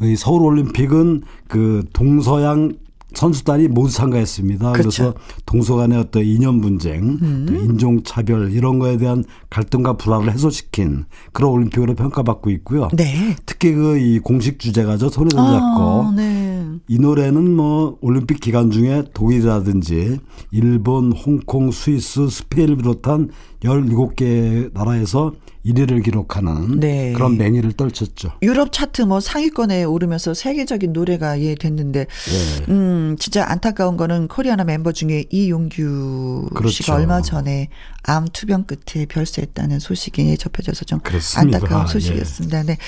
[0.00, 2.85] 이 서울 올림픽은 그 동서양
[3.16, 4.72] 선수단이 모두 참가했습니다.
[4.72, 5.12] 그렇죠.
[5.12, 5.14] 그래서
[5.44, 7.46] 동서 간의 어떤 이념 분쟁, 음.
[7.68, 12.88] 인종 차별 이런 거에 대한 갈등과 불화를 해소시킨 그런 올림픽으로 평가받고 있고요.
[12.94, 13.34] 네.
[13.46, 15.08] 특히 그 이 공식 주제가죠.
[15.08, 16.64] 손에 손잡고 아, 네.
[16.88, 20.18] 이 노래는 뭐 올림픽 기간 중에 독일이라든지
[20.50, 23.30] 일본, 홍콩, 스위스, 스페인을 비롯한
[23.62, 25.32] 17개 나라에서
[25.66, 27.12] 1위를 기록하는 네.
[27.12, 28.32] 그런 맹위를 떨쳤죠.
[28.42, 32.72] 유럽 차트 뭐 상위권에 오르면서 세계적인 노래가 예 됐는데 네.
[32.72, 36.70] 음 진짜 안타까운 거는 코리아나 멤버 중에 이용규 그렇죠.
[36.70, 37.68] 씨가 얼마 전에
[38.04, 41.56] 암 투병 끝에 별세했다는 소식이 접해져서 좀 그렇습니다.
[41.58, 42.58] 안타까운 아, 소식이었습니다.
[42.58, 42.62] 예.
[42.62, 42.78] 네.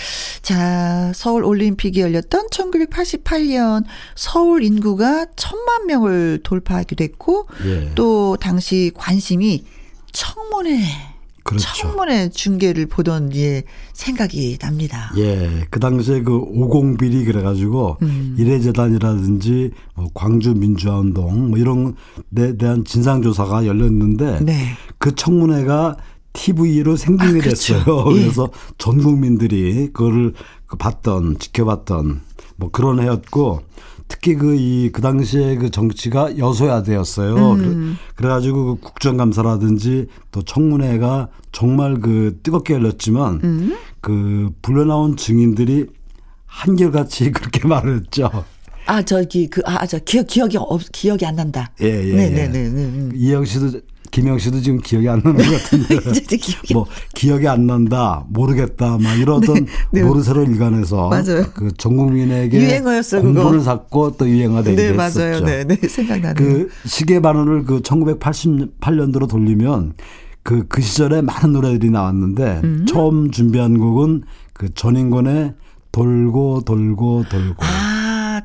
[0.42, 7.90] 자, 서울 올림픽이 열렸던 1988년 서울 인구가 천만 명을 돌파하기도 했고 예.
[7.96, 9.64] 또 당시 관심이
[10.18, 10.80] 청문회
[11.44, 11.68] 그렇죠.
[11.76, 13.62] 청문회 중계를 보던 예
[13.92, 15.12] 생각이 납니다.
[15.16, 18.34] 예, 그 당시에 그 오공비리 그래가지고 음.
[18.36, 21.94] 이래재단이라든지 뭐 광주 민주화운동 뭐 이런
[22.34, 24.76] 데 대한 진상 조사가 열렸는데 네.
[24.98, 25.96] 그 청문회가
[26.32, 27.74] TV로 생중계 아, 그렇죠.
[27.74, 28.04] 됐어요.
[28.16, 28.20] 예.
[28.22, 30.34] 그래서 전 국민들이 그거를
[30.66, 32.20] 그 봤던 지켜봤던
[32.56, 33.62] 뭐 그런 해였고
[34.08, 37.52] 특히 그 이 그 당시에 그 정치가 여소야되었어요.
[37.52, 37.96] 음.
[38.16, 43.76] 그래, 가지고 그 국정감사라든지 또 청문회가 정말 그 뜨겁게 열렸지만 음.
[44.00, 45.86] 그 불려나온 증인들이
[46.46, 48.30] 한결같이 그렇게 말했죠.
[48.86, 51.70] 아 저기 그아저 기억 기억이 없 기억이 안 난다.
[51.82, 52.14] 예 예.
[52.14, 52.42] 네네네.
[52.42, 52.48] 예.
[52.48, 53.10] 네, 네, 네.
[53.14, 53.80] 이영 씨도
[54.10, 55.98] 김영 씨도 지금 기억이 안 나는 것 같은데.
[56.36, 59.54] 기억이 뭐 기억이 안 난다, 모르겠다, 막 이러던
[59.92, 60.02] 네, 네.
[60.02, 61.44] 모르쇠로 일관해서 맞아요.
[61.54, 65.20] 그전 국민에게 유행어였어 공부를 샀고 또 유행어되게 네, 됐었죠.
[65.20, 65.40] 맞아요.
[65.40, 66.34] 네, 네, 생각나네요.
[66.34, 69.94] 그 시계 반원을 그 1988년도로 돌리면
[70.42, 72.86] 그, 그 시절에 많은 노래들이 나왔는데 음.
[72.88, 74.22] 처음 준비한 곡은
[74.54, 75.54] 그 전인권의
[75.92, 77.64] 돌고 돌고 돌고.
[77.64, 77.87] 아,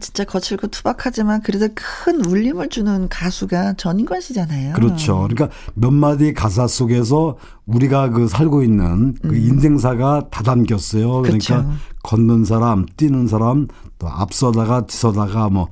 [0.03, 4.73] 진짜 거칠고 투박하지만 그래도 큰 울림을 주는 가수가 전인권 씨잖아요.
[4.73, 5.25] 그렇죠.
[5.29, 9.35] 그러니까 몇 마디 가사 속에서 우리가 그 살고 있는 그 음.
[9.35, 11.21] 인생사가 다 담겼어요.
[11.21, 11.73] 그러니까 그렇죠.
[12.03, 15.69] 걷는 사람, 뛰는 사람, 또 앞서다가 뒤서다가 뭐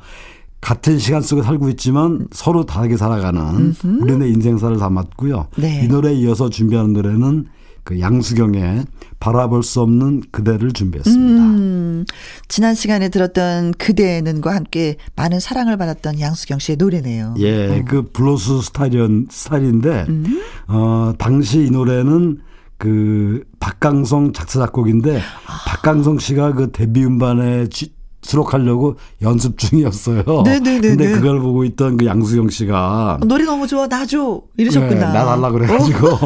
[0.61, 4.01] 같은 시간 속에 살고 있지만 서로 다르게 살아가는 음흠.
[4.01, 5.47] 우리네 인생사를 담았고요.
[5.57, 5.83] 네.
[5.83, 7.47] 이 노래에 이어서 준비하는 노래는
[7.83, 8.85] 그 양수경의
[9.19, 11.43] 바라볼 수 없는 그대를 준비했습니다.
[11.43, 12.05] 음,
[12.47, 17.35] 지난 시간에 들었던 그대는과 함께 많은 사랑을 받았던 양수경 씨의 노래네요.
[17.39, 17.85] 예, 어.
[17.87, 20.41] 그 블루스 스타일인, 스타일인데, 음.
[20.67, 22.39] 어, 당시 이 노래는
[22.77, 25.21] 그 박강성 작사 작곡인데 아.
[25.67, 30.23] 박강성 씨가 그 데뷔 음반에 지, 수록하려고 연습 중이었어요.
[30.45, 30.79] 네네네.
[30.81, 34.93] 근데 그걸 보고 있던 그 양수경 씨가 노래 너무 좋아 나 줘 이러셨구나.
[34.93, 36.19] 네, 나 달라 그래가지고 어?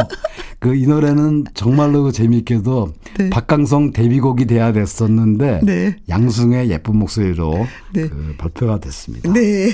[0.60, 3.30] 그 이 노래는 정말로 그 재미있게도 네.
[3.30, 5.95] 박강성 데뷔곡이 돼야 됐었는데 네.
[6.10, 8.10] 양승의 예쁜 목소리로 네.
[8.10, 9.32] 그 발표가 됐습니다.
[9.32, 9.72] 네.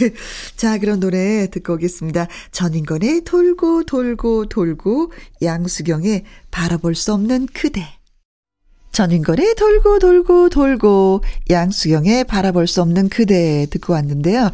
[0.55, 2.27] 자 그런 노래 듣고 오겠습니다.
[2.51, 5.11] 전인권의 돌고 돌고 돌고
[5.41, 7.83] 양수경의 바라볼 수 없는 그대.
[8.91, 14.51] 전인권의 돌고 돌고 돌고 양수경의 바라볼 수 없는 그대 듣고 왔는데요.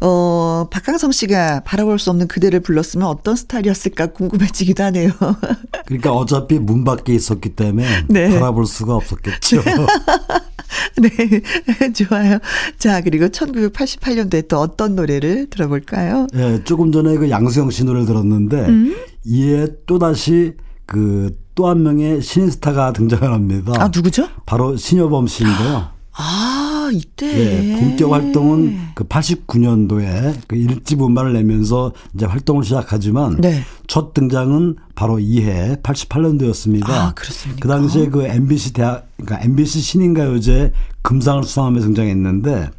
[0.00, 5.10] 어, 박강성 씨가 바라볼 수 없는 그대를 불렀으면 어떤 스타일이었을까 궁금해지기도 하네요.
[5.86, 8.30] 그러니까 어차피 문 밖에 있었기 때문에 네.
[8.30, 9.62] 바라볼 수가 없었겠죠.
[11.00, 12.38] 네, 좋아요.
[12.76, 16.26] 자, 그리고 1988년도에 또 어떤 노래를 들어볼까요?
[16.32, 18.96] 네, 조금 전에 그 양수경 씨 노래를 들었는데 음?
[19.24, 20.54] 이에 또다시
[20.86, 23.72] 그 또 한 명의 신인스타가 등장을 합니다.
[23.78, 24.28] 아, 누구죠?
[24.46, 25.88] 바로 신여범 씨인데요.
[26.14, 27.26] 아, 이때.
[27.26, 33.62] 네, 본격 활동은 그 89년도에 그 일집 음반을 내면서 이제 활동을 시작하지만 네.
[33.88, 36.88] 첫 등장은 바로 이해 88년도였습니다.
[36.90, 37.60] 아, 그렇습니까?
[37.60, 42.70] 그 당시에 그 MBC 대학 그러니까 MBC 신인가요제 금상을 수상하며 등장했는데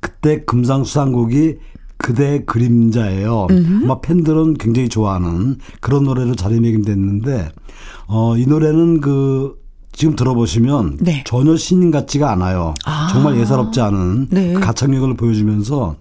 [0.00, 1.54] 그때 금상 수상곡이
[1.98, 3.46] 그대 그림자예요.
[3.48, 3.84] 음흠.
[3.84, 7.50] 아마 팬들은 굉장히 좋아하는 그런 노래로 자리매김됐는데
[8.06, 11.22] 어, 이 노래는 그 지금 들어보시면 네.
[11.26, 12.74] 전혀 신인 같지가 않아요.
[12.84, 13.08] 아.
[13.12, 14.52] 정말 예사롭지 않은 네.
[14.54, 15.96] 그 가창력을 보여주면서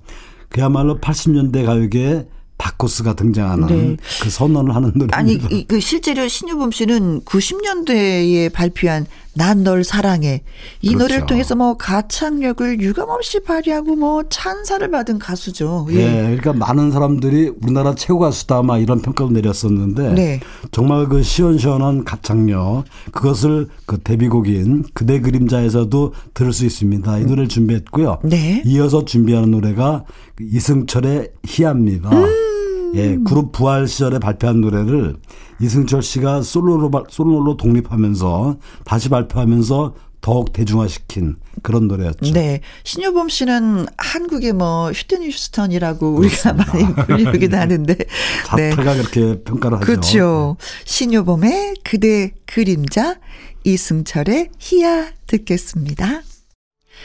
[0.49, 2.27] 그야말로 80년대 가요계에
[2.57, 3.97] 바코스가 등장하는 네.
[4.21, 5.17] 그 선언을 하는 노래입니다.
[5.17, 10.43] 아니 그 실제로 신유범 씨는 90년대에 발표한 난 널 사랑해
[10.81, 11.03] 이 그렇죠.
[11.03, 15.87] 노래를 통해서 뭐 가창력을 유감없이 발휘하고 뭐 찬사를 받은 가수죠.
[15.91, 15.95] 예.
[15.95, 20.39] 네, 그러니까 많은 사람들이 우리나라 최고 가수다 막 이런 평가도 내렸었는데 네.
[20.71, 27.19] 정말 그 시원시원한 가창력 그것을 그 데뷔곡인 그대 그림자에서도 들을 수 있습니다.
[27.19, 28.19] 이 노래를 준비했고요.
[28.23, 28.61] 네.
[28.65, 30.03] 이어서 준비하는 노래가
[30.39, 32.09] 이승철의 희야입니다.
[32.09, 32.52] 음.
[32.93, 35.17] 예, 그룹 부활 시절에 발표한 노래를
[35.59, 42.31] 이승철 씨가 솔로로 솔로로 독립하면서 다시 발표하면서 더욱 대중화시킨 그런 노래였죠.
[42.33, 42.61] 네.
[42.85, 47.97] 신효범 씨는 한국의 뭐 휴튼 휴스턴이라고 우리가 많이 불리기도 하는데.
[48.45, 49.01] 자타가 네.
[49.01, 49.85] 그렇게 평가를 하죠.
[49.85, 50.57] 그렇죠.
[50.85, 53.17] 신효범의 그대 그림자,
[53.65, 56.21] 이승철의 희야 듣겠습니다.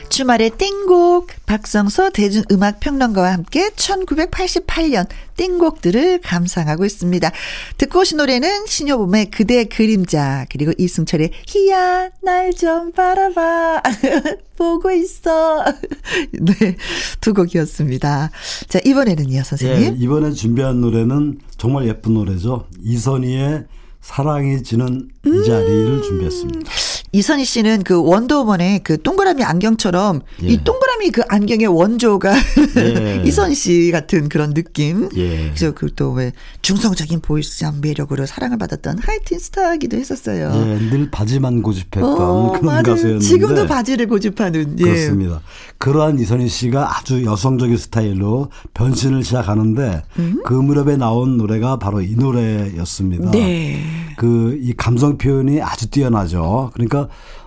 [0.09, 7.31] 주말의 띵곡 박성서 대중음악평론가와 함께 1988년 띵곡들을 감상하고 있습니다.
[7.79, 13.83] 듣고 오신 노래는 신효범의 그대 그림자 그리고 이승철의 희야 날 좀 바라봐
[14.57, 15.65] 보고 있어
[16.33, 18.31] 네두 곡이었습니다.
[18.69, 22.67] 자 이번에는요 선생님 네, 이번에 준비한 노래는 정말 예쁜 노래죠.
[22.83, 23.65] 이선희의
[24.01, 26.03] 사랑이 지는 이 자리를 음.
[26.03, 26.71] 준비했습니다.
[27.13, 30.47] 이선희 씨는 그 원더우먼의 그 동그라미 안경처럼 예.
[30.47, 32.35] 이 동그라미 그 안경의 원조가
[32.77, 33.23] 예.
[33.27, 35.09] 이선희 씨 같은 그런 느낌.
[35.17, 35.51] 예.
[35.55, 36.33] 그래서 그또왜
[36.63, 40.53] 중성적인 보이스장 매력으로 사랑을 받았던 하이틴 스타이기도 했었어요.
[40.55, 42.83] 예, 늘 바지만 고집했던 어, 그런 맞아요.
[42.83, 44.77] 가수였는데 지금도 바지를 고집하는.
[44.81, 44.83] 예.
[44.83, 45.41] 그렇습니다.
[45.79, 50.43] 그러한 이선희 씨가 아주 여성적인 스타일로 변신을 시작하는데 음?
[50.45, 53.31] 그 무렵에 나온 노래가 바로 이 노래였습니다.
[53.31, 53.83] 네.
[54.17, 56.71] 그 이 감성 표현이 아주 뛰어나죠.
[56.75, 56.98] 그러니까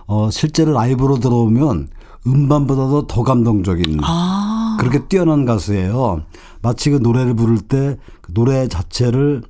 [0.06, 1.88] 어 실제로 라이브로 들어오면
[2.26, 4.76] 음반보다도 더 감동적인 아.
[4.78, 6.22] 그렇게 뛰어난 가수예요.
[6.62, 9.42] 마치 그 노래를 부를 때 그 노래 자체를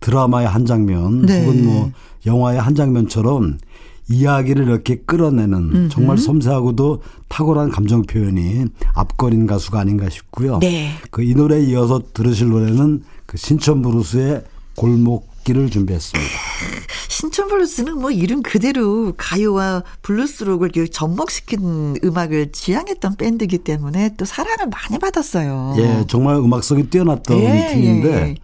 [0.00, 1.44] 드라마의 한 장면 네.
[1.44, 1.90] 혹은 뭐
[2.26, 3.58] 영화의 한 장면처럼
[4.10, 5.88] 이야기를 이렇게 끌어내는 음흠.
[5.90, 10.58] 정말 섬세하고도 탁월한 감정 표현이 압권인 가수가 아닌가 싶고요.
[10.58, 10.90] 네.
[11.10, 14.44] 그 이 노래에 이어서 들으실 노래는 그 신촌 블루스의
[14.76, 16.30] 골목길을 준비했습니다.
[17.08, 24.98] 신촌 블루스는 뭐 이름 그대로 가요와 블루스록을 접목시킨 음악을 지향했던 밴드이기 때문에 또 사랑을 많이
[24.98, 25.74] 받았어요.
[25.78, 28.34] 예, 정말 음악성이 뛰어났던 예, 팀인데 예, 예.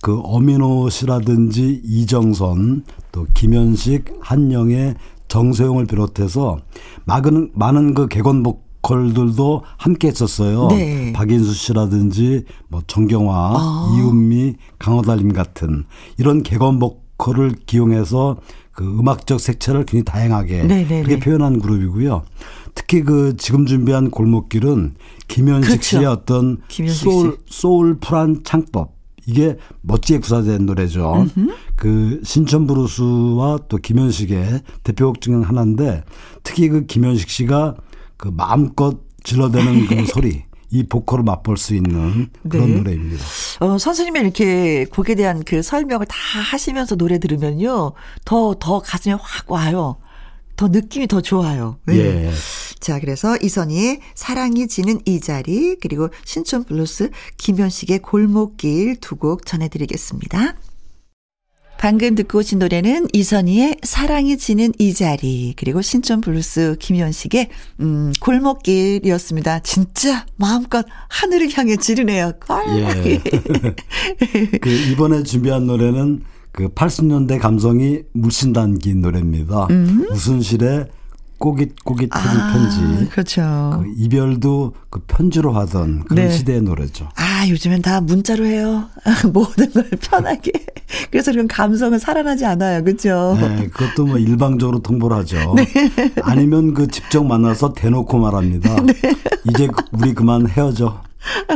[0.00, 4.94] 그 엄인호 씨라든지 이정선 또 김현식 한영애
[5.28, 6.58] 정세용을 비롯해서
[7.04, 10.68] 많은 많은 그 개건복 보컬들도 함께 했었어요.
[10.68, 11.12] 네.
[11.12, 13.96] 박인수 씨라든지 뭐 정경화, 아.
[13.96, 15.84] 이은미, 강호달님 같은
[16.16, 18.38] 이런 개건 보컬을 기용해서
[18.72, 20.84] 그 음악적 색채를 굉장히 다양하게 네네네.
[20.88, 21.20] 네, 그렇게 네.
[21.20, 22.22] 표현한 그룹이고요.
[22.74, 24.94] 특히 그 지금 준비한 골목길은
[25.26, 25.82] 김현식 그렇죠.
[25.82, 27.60] 씨의 어떤 김현식 소울 씨.
[27.60, 31.26] 소울풀한 창법 이게 멋지게 구사된 노래죠.
[31.36, 31.52] 음흠.
[31.74, 36.04] 그 신촌 블루스와 또 김현식의 대표곡 중 하나인데
[36.44, 37.74] 특히 그 김현식 씨가
[38.18, 40.44] 그 마음껏 질러대는 그 소리.
[40.70, 42.76] 이 보컬을 맛볼 수 있는 그런 네.
[42.76, 43.24] 노래입니다.
[43.60, 46.14] 어, 선생님이 이렇게 곡에 대한 그 설명을 다
[46.52, 47.92] 하시면서 노래 들으면요.
[48.26, 49.96] 더, 더 가슴에 확 와요.
[50.56, 51.78] 더 느낌이 더 좋아요.
[51.86, 51.96] 네.
[52.26, 52.30] 예.
[52.80, 60.54] 자, 그래서 이선희의 사랑이 지는 이 자리, 그리고 신촌 블루스 김현식의 골목길 두 곡 전해드리겠습니다.
[61.78, 67.48] 방금 듣고 오신 노래는 이선희의 사랑이 지는 이 자리 그리고 신촌 블루스 김현식의
[67.80, 69.60] 음, 골목길이었습니다.
[69.60, 72.32] 진짜 마음껏 하늘을 향해 지르네요.
[73.06, 73.22] 예.
[74.60, 79.68] 그 이번에 준비한 노래는 그 80년대 감성이 물씬 담긴 노래입니다.
[79.70, 80.08] 음.
[80.10, 80.86] 우순실의
[81.38, 83.08] 꼬깃꼬깃 아, 편지.
[83.10, 83.80] 그렇죠.
[83.82, 86.30] 그 이별도 그 편지로 하던 그런 네.
[86.30, 87.08] 시대의 노래죠.
[87.14, 88.84] 아, 요즘엔 다 문자로 해요.
[89.32, 90.52] 모든 걸 편하게.
[91.10, 92.82] 그래서 그런 감성은 살아나지 않아요.
[92.82, 93.36] 그렇죠?
[93.40, 95.54] 네, 그것도 뭐 일방적으로 통보를 하죠.
[95.54, 95.66] 네.
[96.22, 98.82] 아니면 그 직접 만나서 대놓고 말합니다.
[98.82, 98.94] 네.
[99.44, 101.02] 이제 우리 그만 헤어져.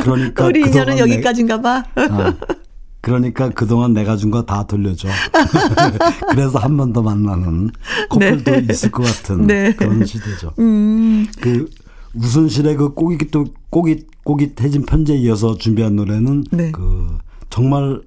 [0.01, 1.83] 그러니까 우리 인연은 여기까지인가 봐.
[1.95, 2.33] 아,
[3.07, 5.09] 그러니까 그동안 내가 준 거 다 돌려줘.
[6.31, 7.69] 그래서 한 번 더 만나는
[8.09, 8.67] 커플도 네.
[8.71, 9.75] 있을 것 같은 네.
[9.75, 10.53] 그런 시대죠.
[10.59, 11.27] 음.
[11.41, 11.69] 그
[12.15, 16.71] 우순실의 그 꼬깃 또 꼬깃 꼬깃해진 편지에 이어서 준비한 노래는 네.
[16.71, 17.17] 그
[17.49, 18.01] 정말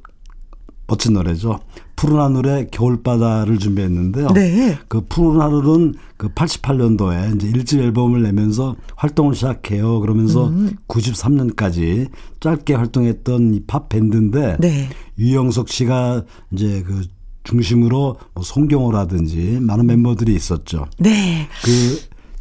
[0.87, 1.61] 멋진 노래죠.
[1.97, 4.29] 푸른 하늘의 겨울바다를 준비했는데요.
[4.35, 4.79] 네.
[4.89, 10.01] 그 푸른 하늘은 그 88년도에 이제 일집 앨범을 내면서 활동을 시작해요.
[10.01, 10.77] 그러면서 음.
[10.89, 12.09] 93년까지
[12.41, 14.89] 짧게 활동했던 이 팝 밴드인데 네.
[15.19, 17.03] 유영석 씨가 이제 그
[17.45, 20.87] 중심으로 뭐 송경호라든지 많은 멤버들이 있었죠.
[20.99, 21.49] 네.
[21.65, 21.71] 그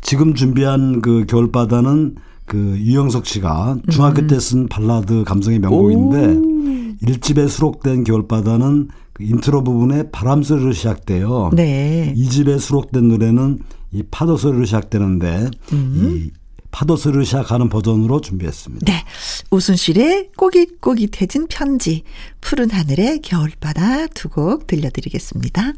[0.01, 4.27] 지금 준비한 그 겨울바다는 그 유영석 씨가 중학교 음.
[4.27, 11.49] 때 쓴 발라드 감성의 명곡인데 1집에 수록된 겨울바다는 그 인트로 부분에 바람 소리로 시작돼요.
[11.53, 12.13] 네.
[12.17, 13.59] 2집에 수록된 노래는
[13.93, 16.22] 이 파도 소리로 시작되는데 음.
[16.28, 16.32] 이
[16.70, 18.86] 파도 소리로 시작하는 버전으로 준비했습니다.
[18.91, 19.05] 네.
[19.51, 22.03] 우순실의 꼬깃꼬깃해진 편지,
[22.41, 25.72] 푸른 하늘의 겨울바다 두 곡 들려드리겠습니다.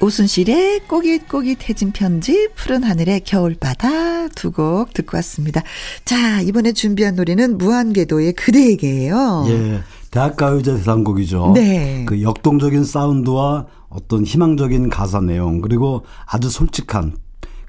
[0.00, 5.62] 오순실의 꼬깃꼬깃해진 편지, 푸른 하늘의 겨울바다 두 곡 듣고 왔습니다.
[6.04, 9.46] 자, 이번에 준비한 노래는 무한궤도의 그대에게예요.
[9.48, 9.80] 예.
[10.14, 11.52] 대학가요제 대상곡이죠.
[11.56, 12.04] 네.
[12.06, 17.16] 그 역동적인 사운드와 어떤 희망적인 가사 내용 그리고 아주 솔직한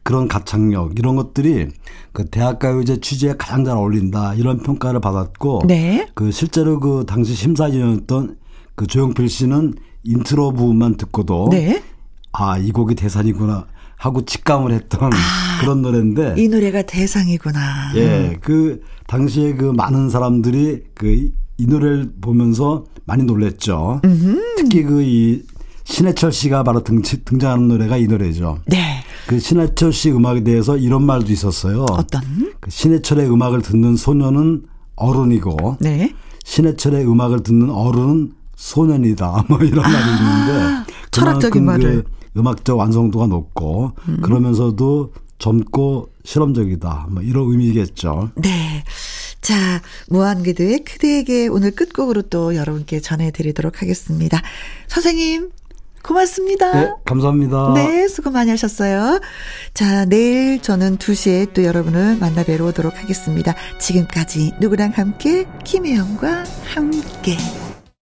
[0.04, 1.70] 그런 가창력 이런 것들이
[2.14, 6.08] 그 대학가요제 취지에 가장 잘 어울린다 이런 평가를 받았고 네.
[6.14, 8.38] 그 실제로 그 당시 심사위원이었던
[8.76, 9.74] 그 조용필 씨는
[10.04, 11.82] 인트로 부분만 듣고도 네.
[12.32, 13.66] 아 이 곡이 대상이구나
[13.98, 15.18] 하고 직감을 했던 아,
[15.62, 17.94] 그런 노래인데 이 노래가 대상이구나.
[17.96, 24.02] 예, 그 당시에 그 많은 사람들이 그 이 노래를 보면서 많이 놀랬죠.
[24.04, 24.56] 음흠.
[24.58, 25.44] 특히 그 이
[25.86, 28.60] 신해철 씨가 바로 등, 등장하는 노래가 이 노래죠.
[28.66, 29.04] 네.
[29.28, 31.84] 그 신해철 씨 음악에 대해서 이런 말도 있었어요.
[31.92, 32.22] 어떤?
[32.60, 34.64] 그 신해철의 음악을 듣는 소녀는
[34.96, 36.12] 어른이고, 네.
[36.44, 39.46] 신해철의 음악을 듣는 어른은 소년이다.
[39.50, 42.04] 뭐 이런 아, 말이 있는데, 철학적인 그 말을.
[42.04, 44.20] 그 음악적 완성도가 높고, 음.
[44.22, 47.08] 그러면서도 젊고 실험적이다.
[47.12, 48.32] 뭐 이런 의미겠죠.
[48.38, 48.84] 네.
[49.46, 54.42] 자, 무한궤도의 그대에게 오늘 끝곡으로 또 여러분께 전해드리도록 하겠습니다.
[54.88, 55.52] 선생님,
[56.02, 56.72] 고맙습니다.
[56.74, 57.74] 네, 감사합니다.
[57.76, 59.20] 네, 수고 많이 하셨어요.
[59.76, 63.54] 자, 내일 저는 2시에 또 여러분을 만나 뵈러 오도록 하겠습니다.
[63.78, 66.44] 지금까지 누구랑 함께, 김혜영과
[66.74, 67.38] 함께.